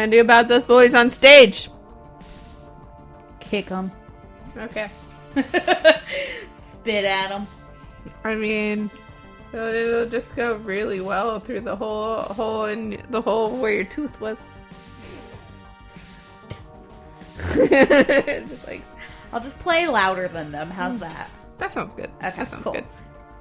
Gonna 0.00 0.12
do 0.12 0.20
about 0.20 0.48
those 0.48 0.64
boys 0.64 0.94
on 0.94 1.10
stage? 1.10 1.70
Kick 3.40 3.66
them. 3.66 3.90
Okay. 4.56 4.90
Spit 6.54 7.04
at 7.04 7.28
them. 7.28 7.46
I 8.24 8.34
mean, 8.34 8.90
it'll, 9.52 9.66
it'll 9.66 10.08
just 10.08 10.34
go 10.36 10.56
really 10.56 11.00
well 11.00 11.40
through 11.40 11.60
the 11.60 11.76
whole 11.76 12.22
hole 12.22 12.66
in 12.66 13.02
the 13.10 13.20
hole 13.22 13.56
where 13.56 13.72
your 13.72 13.84
tooth 13.84 14.20
was. 14.20 14.60
just 17.54 18.66
like 18.66 18.82
I'll 19.32 19.40
just 19.40 19.58
play 19.58 19.86
louder 19.86 20.28
than 20.28 20.50
them. 20.50 20.70
How's 20.70 20.98
that? 20.98 21.30
that 21.58 21.72
sounds 21.72 21.94
good. 21.94 22.10
Okay, 22.22 22.36
that 22.36 22.48
sounds 22.48 22.62
cool. 22.62 22.72
good. 22.72 22.84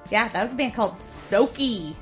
Yeah, 0.10 0.28
that 0.30 0.42
was 0.42 0.54
a 0.54 0.56
band 0.56 0.74
called 0.74 0.96
Soki. 0.96 1.96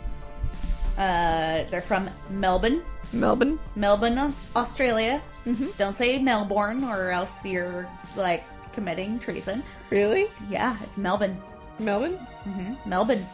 Uh, 0.98 1.64
they're 1.70 1.82
from 1.82 2.10
Melbourne, 2.30 2.82
Melbourne. 3.16 3.60
Melbourne, 3.76 4.36
Australia. 4.56 5.22
Mm-hmm. 5.46 5.68
Don't 5.78 5.96
say 5.96 6.20
Melbourne, 6.20 6.84
or 6.84 7.12
else 7.12 7.44
you're 7.46 7.90
like 8.16 8.44
committing 8.74 9.20
treason. 9.20 9.64
Really? 9.90 10.28
Yeah, 10.50 10.78
it's 10.84 10.98
Melbourne, 10.98 11.42
Melbourne? 11.80 12.18
Mm-hmm. 12.46 12.90
Melbourne. 12.90 13.28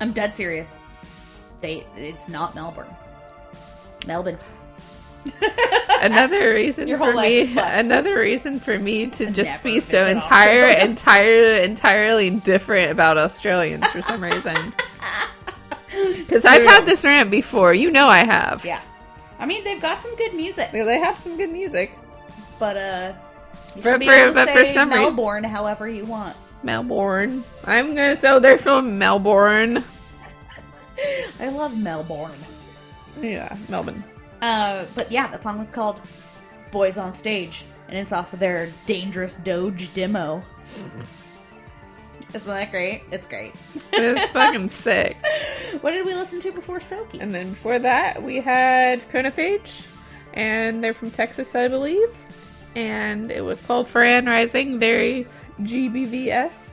I'm 0.00 0.12
dead 0.12 0.34
serious. 0.34 0.76
They, 1.60 1.86
it's 1.96 2.28
not 2.28 2.54
Melbourne. 2.54 2.94
Melbourne. 4.06 4.38
Another 6.00 6.52
reason 6.52 6.86
Your 6.86 6.98
for 6.98 7.14
me, 7.14 7.56
another 7.56 8.18
reason 8.18 8.60
for 8.60 8.78
me 8.78 9.06
to 9.06 9.30
just 9.30 9.62
be 9.62 9.80
so 9.80 10.06
entire, 10.06 10.66
entire, 10.78 11.56
entirely 11.58 12.28
different 12.28 12.90
about 12.90 13.16
Australians 13.16 13.86
for 13.86 14.02
some 14.02 14.22
reason. 14.22 14.74
Because 16.18 16.44
I've 16.44 16.62
had 16.66 16.86
this 16.86 17.04
rant 17.04 17.30
before. 17.30 17.74
You 17.74 17.90
know 17.90 18.06
I 18.08 18.24
have. 18.24 18.64
Yeah. 18.64 18.80
I 19.38 19.46
mean, 19.46 19.64
they've 19.64 19.80
got 19.80 20.02
some 20.02 20.14
good 20.16 20.34
music, 20.34 20.70
They- 20.72 20.84
They 20.84 20.98
have 20.98 21.18
some 21.18 21.36
good 21.36 21.50
music. 21.50 21.98
but 22.58 22.76
uh, 22.76 23.12
you 23.76 23.82
For- 23.82 23.90
should 23.92 24.00
be 24.00 24.06
for- 24.06 24.12
able 24.12 24.28
to 24.28 24.34
but 24.34 24.50
for 24.50 24.64
say 24.64 24.72
some 24.74 24.88
reason- 24.90 25.02
Melbourne 25.02 25.44
however 25.44 25.88
you 25.88 26.04
want. 26.04 26.36
Melbourne. 26.62 27.44
I'm 27.66 27.94
gonna 27.94 28.16
so 28.16 28.38
they're 28.40 28.56
from 28.58 28.96
Melbourne. 28.98 29.84
I 31.40 31.48
love 31.48 31.76
Melbourne. 31.76 32.38
Yeah, 33.20 33.54
Melbourne. 33.68 34.02
Uh, 34.40 34.84
but 34.96 35.10
yeah, 35.12 35.26
that 35.28 35.42
song 35.42 35.58
was 35.58 35.70
called 35.70 36.00
"Boys 36.70 36.96
on 36.96 37.14
Stage," 37.14 37.64
and 37.88 37.98
it's 37.98 38.12
off 38.12 38.32
of 38.32 38.38
their 38.38 38.72
"Dangerous 38.86 39.36
Doge" 39.38 39.92
demo. 39.94 40.42
Isn't 42.34 42.52
that 42.52 42.70
great? 42.72 43.02
It's 43.12 43.28
great. 43.28 43.54
It's 43.92 44.30
fucking 44.32 44.68
sick. 44.68 45.16
What 45.80 45.92
did 45.92 46.04
we 46.04 46.14
listen 46.14 46.40
to 46.40 46.50
before 46.50 46.80
Soki? 46.80 47.20
And 47.20 47.32
then 47.32 47.50
before 47.50 47.78
that, 47.78 48.20
we 48.20 48.40
had 48.40 49.08
Chronophage, 49.10 49.82
and 50.32 50.82
they're 50.82 50.94
from 50.94 51.12
Texas, 51.12 51.54
I 51.54 51.68
believe. 51.68 52.12
And 52.74 53.30
it 53.30 53.44
was 53.44 53.62
called 53.62 53.88
Fire 53.88 54.20
Rising, 54.20 54.80
very 54.80 55.28
GBV 55.60 56.28
esque. 56.28 56.72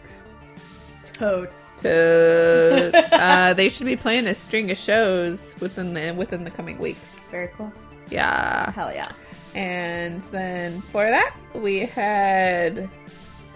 Totes. 1.03 1.77
Totes. 1.79 3.13
uh, 3.13 3.53
they 3.55 3.69
should 3.69 3.85
be 3.85 3.95
playing 3.95 4.25
a 4.25 4.33
string 4.33 4.71
of 4.71 4.77
shows 4.77 5.55
within 5.59 5.93
the 5.93 6.13
within 6.17 6.43
the 6.43 6.49
coming 6.51 6.79
weeks. 6.79 7.19
Very 7.29 7.49
cool. 7.49 7.71
Yeah. 8.09 8.71
Hell 8.71 8.91
yeah. 8.91 9.11
And 9.53 10.21
then 10.23 10.81
for 10.81 11.07
that, 11.07 11.35
we 11.53 11.85
had 11.85 12.89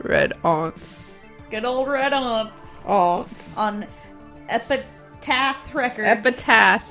Red 0.03 0.33
Aunts. 0.43 1.04
Good 1.49 1.65
old 1.65 1.87
Red 1.87 2.13
Aunts 2.13 2.83
Aunts. 2.85 3.57
on 3.57 3.85
Epitaph 4.49 5.73
Records. 5.73 6.07
Epitaph. 6.07 6.83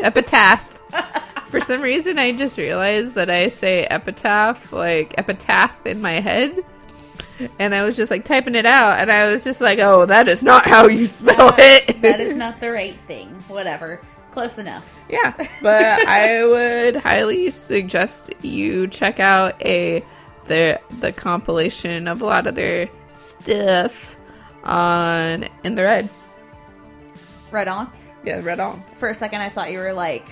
Epitaph. 0.00 0.64
For 1.48 1.60
some 1.60 1.80
reason, 1.80 2.18
I 2.18 2.32
just 2.32 2.58
realized 2.58 3.14
that 3.14 3.30
I 3.30 3.48
say 3.48 3.84
epitaph, 3.84 4.72
like 4.72 5.14
epitaph, 5.16 5.86
in 5.86 6.00
my 6.00 6.20
head. 6.20 6.58
And 7.58 7.74
I 7.74 7.84
was 7.84 7.96
just 7.96 8.10
like 8.10 8.24
typing 8.24 8.54
it 8.54 8.66
out, 8.66 8.98
and 8.98 9.10
I 9.12 9.30
was 9.30 9.44
just 9.44 9.60
like, 9.60 9.78
oh, 9.78 10.04
that 10.06 10.28
is 10.28 10.42
not 10.42 10.66
how 10.66 10.88
you 10.88 11.06
spell 11.06 11.54
it. 11.56 12.02
that 12.02 12.20
is 12.20 12.34
not 12.36 12.60
the 12.60 12.70
right 12.72 12.98
thing. 13.00 13.28
Whatever. 13.48 14.00
Close 14.30 14.58
enough. 14.58 14.94
yeah, 15.08 15.32
but 15.62 16.06
I 16.06 16.44
would 16.44 16.96
highly 16.96 17.50
suggest 17.50 18.32
you 18.42 18.86
check 18.88 19.20
out 19.20 19.60
a 19.64 20.04
the 20.46 20.80
the 21.00 21.12
compilation 21.12 22.08
of 22.08 22.20
a 22.22 22.24
lot 22.26 22.46
of 22.46 22.54
their 22.54 22.88
stuff 23.18 24.16
on 24.64 25.46
in 25.64 25.74
the 25.74 25.82
red. 25.82 26.08
Red 27.50 27.68
Aunts. 27.68 28.08
Yeah, 28.24 28.40
red 28.40 28.60
aunts. 28.60 28.98
For 28.98 29.08
a 29.08 29.14
second, 29.14 29.40
I 29.40 29.48
thought 29.48 29.72
you 29.72 29.78
were 29.78 29.92
like 29.92 30.28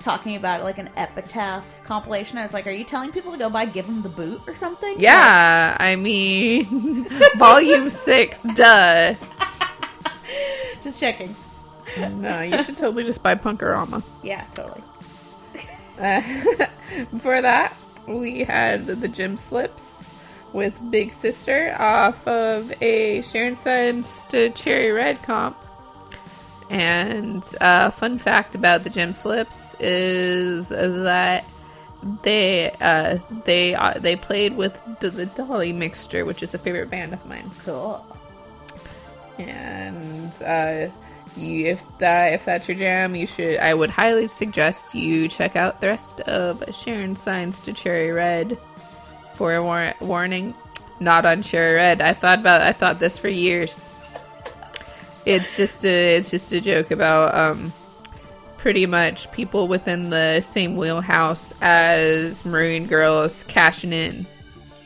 talking 0.00 0.36
about 0.36 0.62
like 0.62 0.78
an 0.78 0.90
epitaph 0.96 1.82
compilation. 1.84 2.38
I 2.38 2.42
was 2.42 2.54
like, 2.54 2.66
are 2.66 2.72
you 2.72 2.84
telling 2.84 3.12
people 3.12 3.32
to 3.32 3.38
go 3.38 3.50
buy 3.50 3.66
them 3.66 4.02
the 4.02 4.08
Boot 4.08 4.40
or 4.46 4.54
something? 4.54 4.96
Yeah, 4.98 5.76
I 5.78 5.96
mean, 5.96 7.08
volume 7.36 7.90
six, 7.90 8.42
duh. 8.54 9.14
Just 10.82 11.00
checking. 11.00 11.34
No, 11.98 12.42
you 12.42 12.62
should 12.62 12.76
totally 12.76 13.02
just 13.02 13.22
buy 13.22 13.34
Punkorama. 13.34 14.02
Yeah, 14.22 14.44
totally. 14.54 14.82
Uh, 15.98 16.20
before 17.10 17.40
that, 17.40 17.76
we 18.06 18.44
had 18.44 18.86
the 18.86 19.08
Gymslips 19.08 19.97
with 20.58 20.78
Big 20.90 21.12
Sister 21.12 21.74
off 21.78 22.26
of 22.26 22.72
a 22.82 23.22
Sharon 23.22 23.56
Signs 23.56 24.26
to 24.26 24.50
Cherry 24.50 24.90
Red 24.90 25.22
comp. 25.22 25.56
And 26.68 27.42
uh, 27.62 27.90
fun 27.92 28.18
fact 28.18 28.54
about 28.54 28.84
the 28.84 28.90
Gymslips 28.90 29.74
is 29.80 30.68
that 30.68 31.46
they 32.22 32.70
uh, 32.80 33.18
they 33.44 33.74
uh, 33.74 33.98
they 33.98 34.16
played 34.16 34.56
with 34.56 34.78
D- 35.00 35.08
the 35.08 35.26
Dolly 35.26 35.72
Mixture, 35.72 36.24
which 36.26 36.42
is 36.42 36.52
a 36.52 36.58
favorite 36.58 36.90
band 36.90 37.14
of 37.14 37.24
mine. 37.24 37.50
Cool. 37.64 38.04
and 39.38 40.32
uh, 40.42 40.88
you, 41.36 41.66
if 41.66 41.82
that 41.98 42.34
if 42.34 42.44
that's 42.44 42.68
your 42.68 42.76
jam, 42.76 43.14
you 43.14 43.26
should. 43.26 43.58
I 43.58 43.72
would 43.72 43.90
highly 43.90 44.26
suggest 44.26 44.94
you 44.94 45.28
check 45.28 45.56
out 45.56 45.80
the 45.80 45.86
rest 45.86 46.20
of 46.22 46.62
Sharon 46.74 47.16
Signs 47.16 47.60
to 47.62 47.72
Cherry 47.72 48.10
Red. 48.10 48.58
For 49.38 49.54
a 49.54 49.62
war- 49.62 49.94
warning, 50.00 50.52
not 50.98 51.24
on 51.24 51.42
Cherry 51.42 51.76
Red. 51.76 52.02
I 52.02 52.12
thought 52.12 52.40
about 52.40 52.60
I 52.60 52.72
thought 52.72 52.98
this 52.98 53.16
for 53.18 53.28
years. 53.28 53.94
It's 55.26 55.56
just 55.56 55.86
a 55.86 56.16
it's 56.16 56.28
just 56.32 56.50
a 56.52 56.60
joke 56.60 56.90
about 56.90 57.32
um 57.36 57.72
pretty 58.56 58.84
much 58.84 59.30
people 59.30 59.68
within 59.68 60.10
the 60.10 60.40
same 60.40 60.76
wheelhouse 60.76 61.52
as 61.60 62.44
Marine 62.44 62.88
Girls 62.88 63.44
cashing 63.44 63.92
in. 63.92 64.26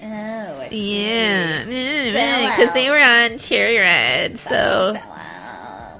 Oh, 0.02 0.06
I 0.60 0.68
see. 0.68 1.02
Yeah, 1.06 1.64
Sell 2.12 2.50
because 2.50 2.74
they 2.74 2.90
were 2.90 3.00
on 3.00 3.38
Cherry 3.38 3.78
Red, 3.78 4.38
so. 4.38 4.96
Uh, 4.96 5.98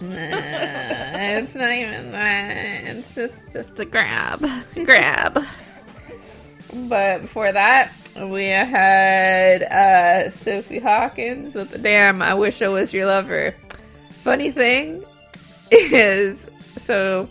it's 0.00 1.54
not 1.54 1.70
even 1.70 2.12
that. 2.12 2.84
It's 2.96 3.14
just 3.14 3.52
just 3.52 3.78
a 3.78 3.84
grab, 3.84 4.40
grab. 4.86 5.44
But 6.72 7.22
before 7.22 7.50
that, 7.50 7.92
we 8.16 8.46
had 8.46 9.62
uh, 9.62 10.30
Sophie 10.30 10.78
Hawkins 10.78 11.54
with 11.54 11.70
the 11.70 11.78
"Damn, 11.78 12.22
I 12.22 12.34
Wish 12.34 12.62
I 12.62 12.68
Was 12.68 12.92
Your 12.92 13.06
Lover." 13.06 13.54
Funny 14.22 14.50
thing 14.50 15.04
is, 15.70 16.48
so 16.76 17.28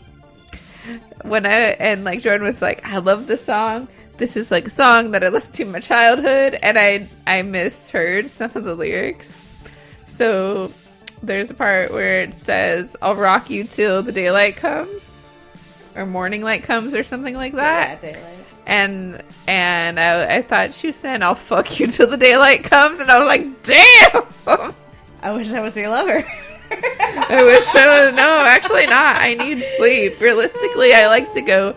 when 1.24 1.45
I 1.45 1.52
and 1.80 2.03
like 2.03 2.22
Jordan 2.22 2.45
was 2.45 2.61
like, 2.61 2.86
"I 2.86 2.98
love 2.98 3.28
the 3.28 3.38
song." 3.38 3.88
This 4.18 4.36
is 4.36 4.52
like 4.52 4.68
a 4.68 4.70
song 4.70 5.11
that 5.11 5.24
I 5.24 5.30
listened 5.30 5.56
to 5.56 5.64
in 5.64 5.72
my 5.72 5.80
childhood, 5.80 6.57
and 6.61 6.78
I 6.78 7.07
I 7.26 7.41
misheard 7.41 8.30
some 8.30 8.52
of 8.56 8.64
the 8.66 8.76
lyrics. 8.76 9.45
So 10.06 10.74
there's 11.24 11.52
a 11.52 11.53
part 11.53 11.94
where 11.94 12.22
it 12.22 12.34
says, 12.34 12.98
"I'll 13.02 13.16
rock 13.16 13.49
you 13.49 13.64
till 13.64 14.03
the 14.03 14.11
daylight 14.11 14.57
comes," 14.57 15.30
or 15.95 16.06
"morning 16.06 16.41
light 16.41 16.64
comes," 16.64 16.94
or 16.94 17.03
something 17.03 17.36
like 17.36 17.53
that. 17.53 18.03
Yeah. 18.03 18.20
And 18.70 19.24
and 19.48 20.00
I, 20.00 20.36
I 20.38 20.41
thought 20.44 20.74
she 20.76 20.88
was 20.88 20.96
saying, 20.96 21.24
"I'll 21.24 21.34
fuck 21.36 21.80
you 21.80 21.88
till 21.88 22.08
the 22.08 22.18
daylight 22.18 22.64
comes," 22.64 23.00
and 23.00 23.10
I 23.10 23.18
was 23.18 23.28
like, 23.28 23.64
"Damn!" 23.64 24.74
I 25.22 25.32
wish 25.32 25.52
I 25.52 25.60
was 25.60 25.76
your 25.76 25.90
lover. 25.90 26.24
I 26.72 27.41
wish 27.44 27.76
I 27.76 28.06
was. 28.06 28.16
No, 28.16 28.44
actually 28.46 28.86
not. 28.86 29.16
I 29.16 29.34
need 29.34 29.64
sleep. 29.64 30.20
Realistically, 30.20 30.94
I 30.94 31.08
like 31.08 31.34
to 31.34 31.41
go 31.41 31.76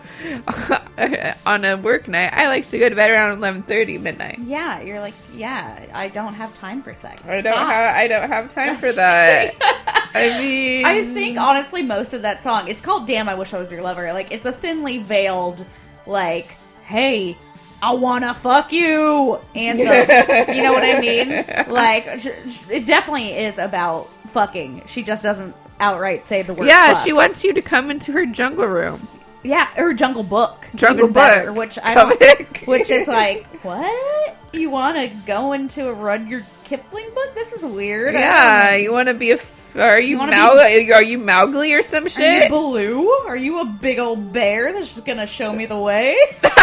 on 1.47 1.65
a 1.65 1.77
work 1.77 2.07
night. 2.07 2.31
I 2.31 2.47
like 2.47 2.67
to 2.69 2.77
go 2.77 2.89
to 2.89 2.95
bed 2.95 3.09
around 3.09 3.39
eleven 3.39 3.63
thirty 3.63 3.97
midnight. 3.97 4.37
yeah, 4.39 4.81
you're 4.81 4.99
like, 4.99 5.15
yeah, 5.33 5.87
I 5.93 6.09
don't 6.09 6.35
have 6.35 6.53
time 6.53 6.83
for 6.83 6.93
sex. 6.93 7.23
I 7.25 7.41
don't 7.41 7.53
Stop. 7.53 7.69
have. 7.69 7.95
I 7.95 8.07
don't 8.07 8.29
have 8.29 8.51
time 8.53 8.77
for 8.77 8.91
that. 8.91 9.55
I 10.13 10.37
mean, 10.39 10.85
I 10.85 11.03
think 11.11 11.39
honestly, 11.39 11.81
most 11.81 12.13
of 12.13 12.21
that 12.21 12.43
song, 12.43 12.67
it's 12.67 12.81
called 12.81 13.07
"Damn, 13.07 13.27
I 13.27 13.33
Wish 13.33 13.51
I 13.51 13.57
Was 13.57 13.71
Your 13.71 13.81
Lover." 13.81 14.13
Like, 14.13 14.31
it's 14.31 14.45
a 14.45 14.51
thinly 14.51 14.99
veiled, 14.99 15.65
like, 16.05 16.55
"Hey, 16.93 17.35
I 17.81 17.93
wanna 17.93 18.33
fuck 18.35 18.71
you," 18.71 19.39
anthem. 19.55 20.55
you 20.55 20.61
know 20.61 20.73
what 20.73 20.83
I 20.83 20.99
mean? 21.01 21.43
Like, 21.73 22.19
sh- 22.19 22.27
sh- 22.49 22.59
it 22.69 22.85
definitely 22.85 23.33
is 23.33 23.57
about 23.57 24.09
fucking. 24.27 24.83
She 24.85 25.01
just 25.01 25.23
doesn't 25.23 25.55
outright 25.79 26.23
say 26.23 26.43
the 26.43 26.53
word. 26.53 26.67
Yeah, 26.67 26.93
fuck. 26.93 27.03
she 27.03 27.13
wants 27.13 27.43
you 27.43 27.51
to 27.53 27.61
come 27.63 27.89
into 27.89 28.11
her 28.11 28.25
jungle 28.27 28.67
room. 28.67 29.07
Yeah, 29.41 29.67
or 29.75 29.93
Jungle 29.93 30.23
Book. 30.23 30.69
Jungle 30.75 31.05
even 31.05 31.13
better, 31.13 31.47
Book 31.47 31.57
which 31.57 31.79
I 31.83 31.93
don't, 31.95 32.17
comic. 32.19 32.63
which 32.65 32.89
is 32.89 33.07
like, 33.07 33.45
what? 33.63 34.37
You 34.53 34.69
want 34.69 34.95
to 34.97 35.07
go 35.25 35.51
into 35.53 35.87
a 35.89 35.93
Rudyard 35.93 36.45
Kipling 36.63 37.09
book? 37.13 37.33
This 37.35 37.51
is 37.53 37.63
weird. 37.65 38.13
Yeah, 38.13 38.75
you 38.75 38.91
want 38.93 39.07
to 39.09 39.13
be 39.15 39.31
a. 39.31 39.39
Are 39.75 39.99
you, 39.99 40.17
wanna 40.19 40.33
Mau- 40.33 40.57
Are 40.93 41.01
you 41.03 41.17
Mowgli 41.17 41.73
or 41.73 41.81
some 41.81 42.03
know. 42.03 42.07
Are 42.07 42.09
shit? 42.09 42.43
you 42.43 42.49
Baloo? 42.49 43.09
Are 43.27 43.35
you 43.35 43.59
a 43.61 43.65
big 43.65 43.97
old 43.99 44.31
bear 44.31 44.71
that's 44.73 44.93
just 44.93 45.05
gonna 45.05 45.25
show 45.25 45.51
me 45.51 45.65
the 45.65 45.77
way? 45.77 46.15
that 46.41 46.53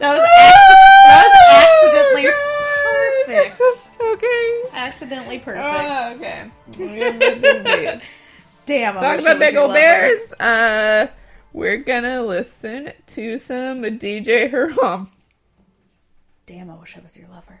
was 0.00 0.20
ac- 0.20 0.56
that 1.06 1.24
was 1.26 1.34
accidentally 1.92 2.28
perfect. 3.26 3.60
okay. 4.00 4.62
Accidentally 4.72 5.38
perfect. 5.38 5.64
Oh, 5.64 6.12
okay. 6.16 6.50
Damn. 8.66 8.96
I 8.98 9.00
Talking 9.00 9.26
about 9.26 9.38
big 9.38 9.56
old 9.56 9.72
bears. 9.72 10.32
Uh, 10.34 11.06
we're 11.52 11.78
gonna 11.78 12.22
listen 12.22 12.92
to 13.08 13.38
some 13.38 13.82
DJ 13.82 14.50
Haram. 14.50 15.10
Damn, 16.46 16.70
I 16.70 16.74
wish 16.74 16.96
I 16.96 17.00
was 17.00 17.16
your 17.16 17.28
lover. 17.28 17.60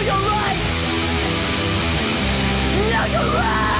Know 0.00 0.06
your 0.06 0.30
rights. 0.30 0.58
Know 2.90 3.20
your 3.20 3.34
rights. 3.34 3.79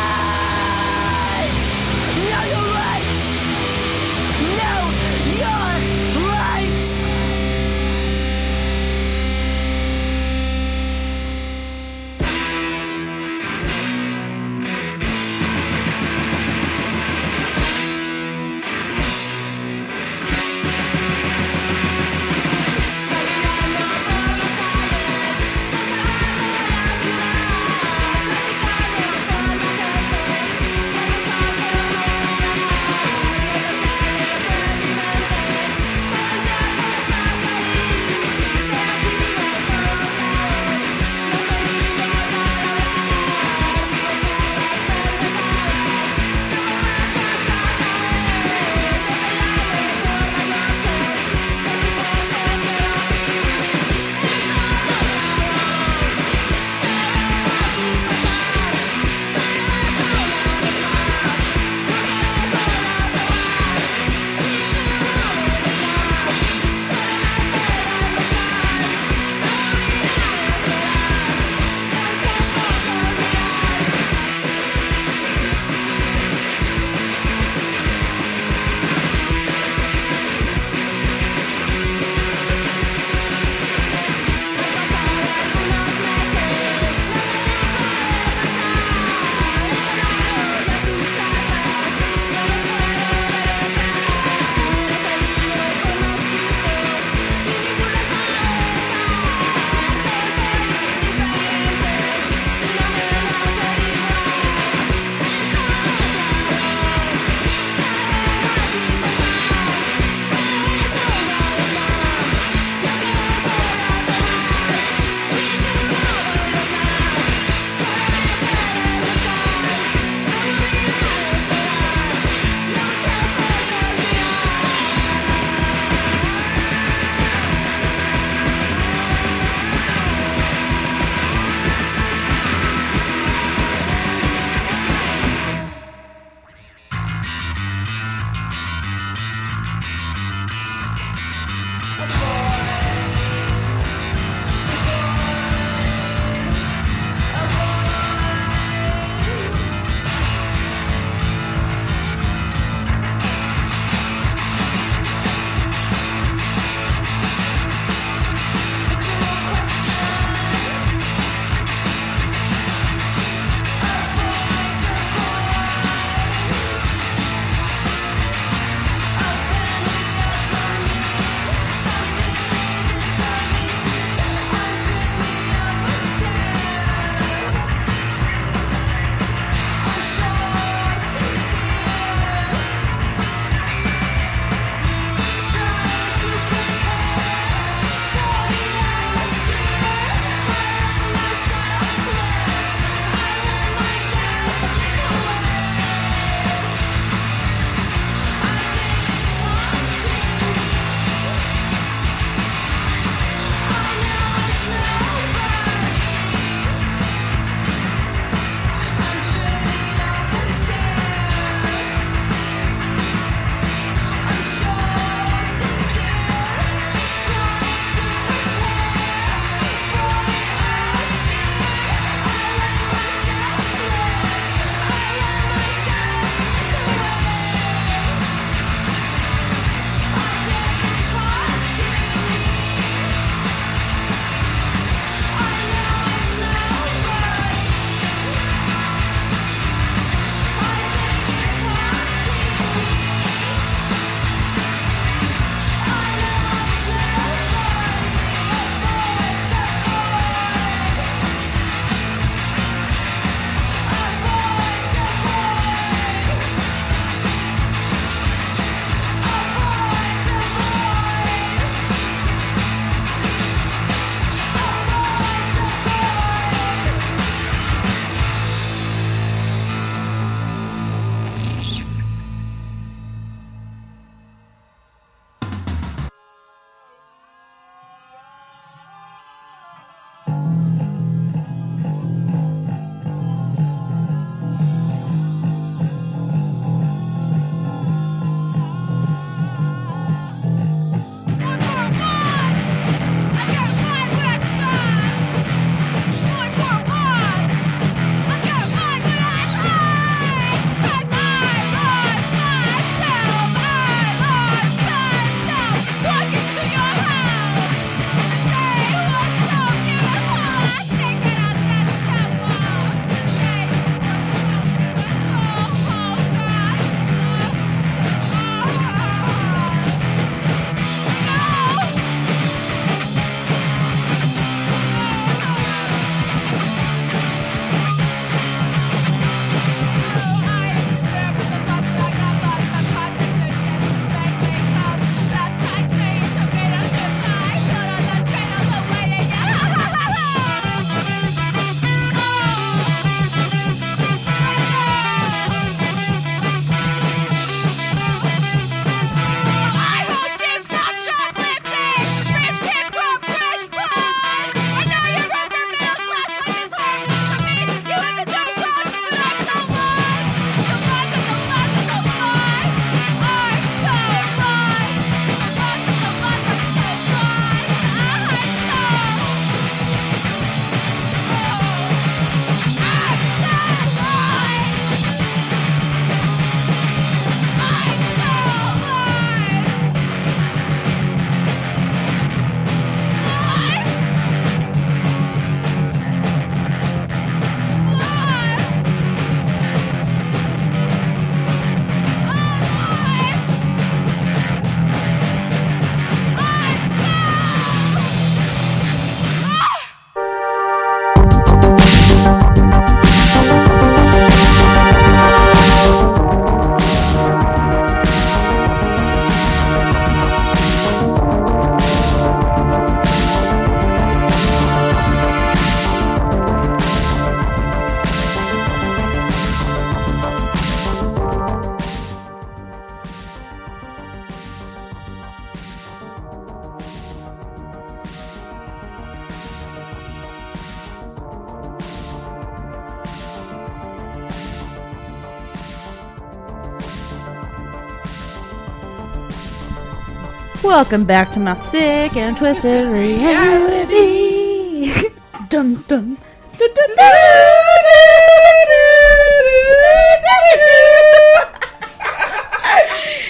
Welcome 440.62 441.06
back 441.06 441.32
to 441.32 441.40
my 441.40 441.54
sick 441.54 442.14
and 442.16 442.36
twisted 442.36 442.86
reality. 442.86 444.92
dun 445.48 445.82
dun. 445.88 446.18
dun, 446.58 446.68
dun, 446.74 446.90
dun. 446.96 447.16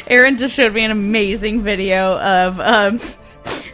Aaron 0.09 0.39
just 0.39 0.57
showed 0.57 0.75
me 0.75 0.85
an 0.85 0.91
amazing 0.91 1.63
video 1.63 2.19
of 2.19 2.59
um, 2.59 2.99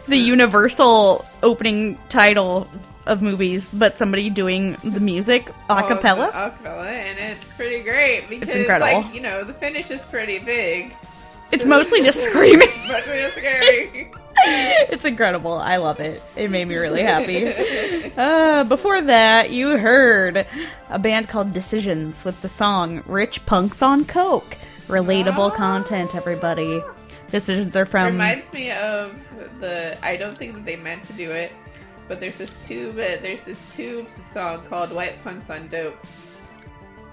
the 0.07 0.17
Universal 0.17 1.25
opening 1.41 1.97
title 2.09 2.67
of 3.07 3.23
movies, 3.23 3.71
but 3.73 3.97
somebody 3.97 4.29
doing 4.29 4.77
the 4.83 4.99
music 4.99 5.49
a 5.67 5.81
cappella. 5.81 6.29
Oh, 6.31 6.53
the 6.61 6.69
acapella, 6.69 6.91
and 6.91 7.17
it's 7.17 7.51
pretty 7.53 7.81
great 7.81 8.29
because, 8.29 8.53
incredible. 8.53 9.01
like, 9.01 9.15
you 9.15 9.21
know, 9.21 9.43
the 9.43 9.53
finish 9.53 9.89
is 9.89 10.03
pretty 10.03 10.37
big. 10.37 10.93
It's 11.51 11.65
mostly 11.65 12.01
just 12.03 12.23
screaming. 12.23 12.69
mostly 12.87 13.19
just 13.19 13.35
screaming. 13.35 14.13
it's 14.45 15.05
incredible. 15.05 15.53
I 15.53 15.77
love 15.77 15.99
it. 15.99 16.21
It 16.35 16.51
made 16.51 16.67
me 16.67 16.75
really 16.75 17.01
happy. 17.01 18.11
Uh, 18.15 18.63
before 18.65 19.01
that, 19.01 19.49
you 19.51 19.77
heard 19.77 20.45
a 20.89 20.99
band 20.99 21.29
called 21.29 21.53
Decisions 21.53 22.23
with 22.23 22.41
the 22.41 22.49
song 22.49 23.03
Rich 23.05 23.45
Punks 23.45 23.81
on 23.81 24.05
Coke. 24.05 24.57
Relatable 24.87 25.53
content, 25.55 26.15
everybody. 26.15 26.81
Decisions 27.31 27.75
are 27.75 27.85
from. 27.85 28.13
Reminds 28.13 28.53
me 28.53 28.71
of 28.71 29.13
the. 29.59 29.97
I 30.01 30.15
don't 30.15 30.37
think 30.37 30.53
that 30.53 30.65
they 30.65 30.77
meant 30.77 31.03
to 31.03 31.13
do 31.13 31.31
it, 31.31 31.51
but 32.07 32.19
there's 32.21 32.37
this 32.37 32.57
tube. 32.59 32.95
There's 32.95 33.43
this 33.43 33.65
tubes 33.65 34.13
song 34.23 34.63
called 34.69 34.93
"White 34.93 35.21
Punks 35.23 35.49
on 35.49 35.67
Dope." 35.67 35.97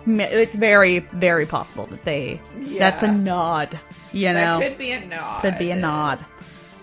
It's 0.07 0.55
very, 0.55 0.99
very 1.01 1.47
possible 1.47 1.87
that 1.87 2.05
they. 2.05 2.41
That's 2.79 3.03
a 3.03 3.11
nod. 3.11 3.79
You 4.13 4.33
know? 4.33 4.61
could 4.61 4.79
be 4.79 4.93
a 4.93 5.05
nod. 5.05 5.41
Could 5.41 5.59
be 5.59 5.71
a 5.71 5.77
nod. 5.77 6.25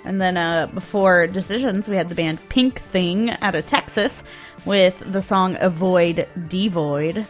And 0.04 0.20
then 0.20 0.38
uh, 0.38 0.68
before 0.68 1.28
Decisions, 1.28 1.88
we 1.88 1.96
had 1.96 2.10
the 2.10 2.16
band 2.16 2.40
Pink 2.50 2.80
Thing 2.80 3.30
out 3.30 3.54
of 3.56 3.66
Texas 3.68 4.24
with 4.66 5.02
the 5.06 5.22
song 5.22 5.58
Avoid 5.60 6.28
Devoid. 6.48 7.26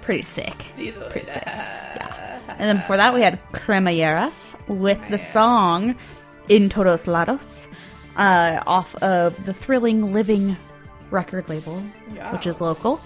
Pretty 0.00 0.22
sick. 0.22 0.66
Devoid. 0.74 1.10
Pretty 1.10 1.26
sick. 1.26 1.44
Yeah. 1.96 2.38
And 2.50 2.68
then 2.68 2.76
before 2.76 2.96
that, 2.98 3.14
we 3.14 3.22
had 3.22 3.40
Cremalleras 3.52 4.54
with 4.68 5.00
the 5.08 5.18
song 5.18 5.96
In 6.48 6.68
Todos 6.68 7.06
Lados 7.06 7.66
uh, 8.16 8.62
off 8.66 8.94
of 8.96 9.44
the 9.46 9.54
Thrilling 9.54 10.12
Living 10.12 10.56
record 11.10 11.48
label, 11.48 11.80
which 12.32 12.46
is 12.46 12.60
local. 12.60 13.00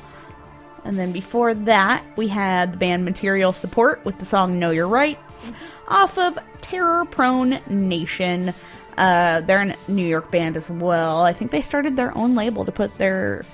And 0.84 0.98
then 0.98 1.12
before 1.12 1.54
that, 1.54 2.04
we 2.16 2.28
had 2.28 2.74
the 2.74 2.76
band 2.76 3.04
Material 3.04 3.52
Support 3.52 4.04
with 4.04 4.18
the 4.18 4.24
song 4.24 4.58
Know 4.58 4.70
Your 4.70 4.88
Rights 4.88 5.50
off 5.88 6.18
of 6.18 6.38
Terror 6.60 7.04
Prone 7.06 7.60
Nation. 7.68 8.54
Uh, 8.98 9.40
they're 9.40 9.62
a 9.62 9.76
New 9.88 10.06
York 10.06 10.30
band 10.30 10.56
as 10.56 10.68
well. 10.68 11.22
I 11.22 11.32
think 11.32 11.50
they 11.50 11.62
started 11.62 11.96
their 11.96 12.16
own 12.16 12.34
label 12.34 12.64
to 12.64 12.72
put 12.72 12.96
their 12.98 13.44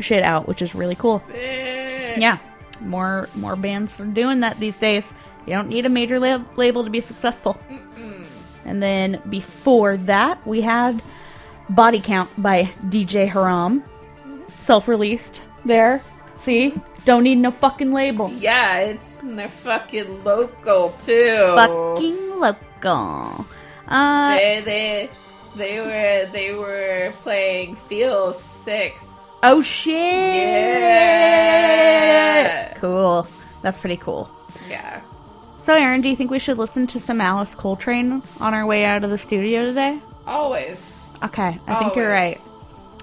shit 0.00 0.22
out, 0.22 0.48
which 0.48 0.62
is 0.62 0.74
really 0.74 0.94
cool. 0.94 1.22
Yeah, 1.32 2.38
more 2.80 3.28
more 3.34 3.56
bands 3.56 4.00
are 4.00 4.04
doing 4.06 4.40
that 4.40 4.58
these 4.60 4.76
days. 4.76 5.12
You 5.46 5.54
don't 5.54 5.68
need 5.68 5.86
a 5.86 5.88
major 5.88 6.18
lab- 6.20 6.58
label 6.58 6.84
to 6.84 6.90
be 6.90 7.00
successful. 7.00 7.58
And 8.64 8.82
then 8.82 9.22
before 9.30 9.96
that, 9.96 10.46
we 10.46 10.60
had 10.60 11.02
Body 11.70 11.98
Count 12.00 12.30
by 12.36 12.64
DJ 12.84 13.26
Haram, 13.28 13.82
self-released. 14.58 15.42
There, 15.64 16.02
see, 16.40 16.74
don't 17.04 17.22
need 17.22 17.36
no 17.36 17.50
fucking 17.50 17.92
label. 17.92 18.30
Yeah, 18.32 18.78
it's 18.78 19.20
they're 19.22 19.48
fucking 19.48 20.24
local 20.24 20.94
too. 21.04 21.52
Fucking 21.56 22.38
local. 22.38 23.46
Uh, 23.88 24.34
they 24.36 24.62
they 24.64 25.10
they 25.56 25.80
were 25.80 26.26
they 26.32 26.54
were 26.54 27.12
playing 27.22 27.76
Feel 27.88 28.32
Six. 28.32 29.38
oh 29.42 29.62
shit! 29.62 29.94
Yeah. 32.40 32.74
Cool. 32.74 33.26
That's 33.62 33.78
pretty 33.78 33.96
cool. 33.96 34.30
Yeah. 34.68 35.02
So, 35.58 35.74
Aaron, 35.74 36.00
do 36.00 36.08
you 36.08 36.16
think 36.16 36.30
we 36.30 36.38
should 36.38 36.56
listen 36.56 36.86
to 36.88 36.98
some 36.98 37.20
Alice 37.20 37.54
Coltrane 37.54 38.22
on 38.40 38.54
our 38.54 38.64
way 38.64 38.86
out 38.86 39.04
of 39.04 39.10
the 39.10 39.18
studio 39.18 39.66
today? 39.66 40.00
Always. 40.26 40.82
Okay, 41.22 41.58
I 41.66 41.74
think 41.74 41.94
you're 41.96 42.08
right. 42.08 42.40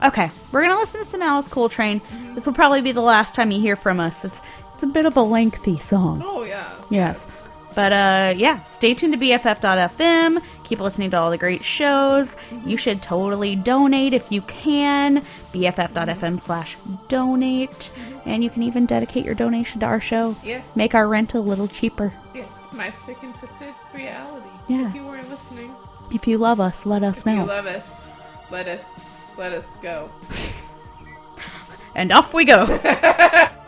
Okay, 0.04 0.30
we're 0.52 0.62
gonna 0.62 0.78
listen 0.80 1.02
to 1.02 1.06
some 1.08 1.22
Alice 1.22 1.48
Coltrane. 1.48 2.02
This 2.36 2.46
will 2.46 2.54
probably 2.54 2.82
be 2.82 2.92
the 2.92 3.02
last 3.02 3.34
time 3.36 3.52
you 3.52 3.60
hear 3.60 3.76
from 3.76 4.00
us. 4.00 4.24
It's 4.26 4.42
it's 4.76 4.84
a 4.84 4.88
bit 4.88 5.06
of 5.08 5.18
a 5.18 5.22
lengthy 5.22 5.78
song. 5.78 6.22
Oh 6.24 6.44
yes. 6.44 6.72
Yes. 6.92 7.26
But 7.74 7.94
uh 7.94 8.34
yeah, 8.38 8.64
stay 8.66 8.94
tuned 8.94 9.14
to 9.14 9.20
BFF.fm. 9.20 10.42
Keep 10.64 10.80
listening 10.80 11.12
to 11.12 11.18
all 11.18 11.32
the 11.32 11.38
great 11.38 11.64
shows. 11.64 12.36
You 12.66 12.78
should 12.78 13.02
totally 13.02 13.56
donate 13.56 14.14
if 14.14 14.32
you 14.32 14.42
can. 14.44 15.26
BFF.fm 15.54 16.40
slash 16.40 16.78
donate. 17.08 17.90
And 18.26 18.44
you 18.44 18.50
can 18.52 18.62
even 18.64 18.86
dedicate 18.86 19.26
your 19.26 19.36
donation 19.36 19.80
to 19.80 19.86
our 19.88 20.02
show. 20.02 20.36
Yes. 20.44 20.76
Make 20.76 20.94
our 20.94 21.08
rent 21.08 21.34
a 21.34 21.40
little 21.40 21.68
cheaper. 21.68 22.14
Yes, 22.36 22.68
my 22.72 22.90
sick 22.92 23.18
and 23.24 23.34
twisted 23.36 23.74
reality. 23.96 24.46
Yeah. 24.68 24.90
If 24.90 24.96
you 24.96 25.06
weren't 25.06 25.30
listening, 25.30 25.74
If 26.12 26.28
you 26.28 26.38
love 26.38 26.60
us, 26.60 26.86
let 26.86 27.04
us 27.04 27.20
if 27.20 27.26
know. 27.26 27.36
you 27.42 27.46
love 27.46 27.66
us, 27.66 28.08
let 28.52 28.68
us 28.68 29.00
let 29.38 29.54
us 29.54 29.76
go. 29.78 30.10
and 31.96 32.12
off 32.12 32.34
we 32.34 32.46
go. 32.46 32.66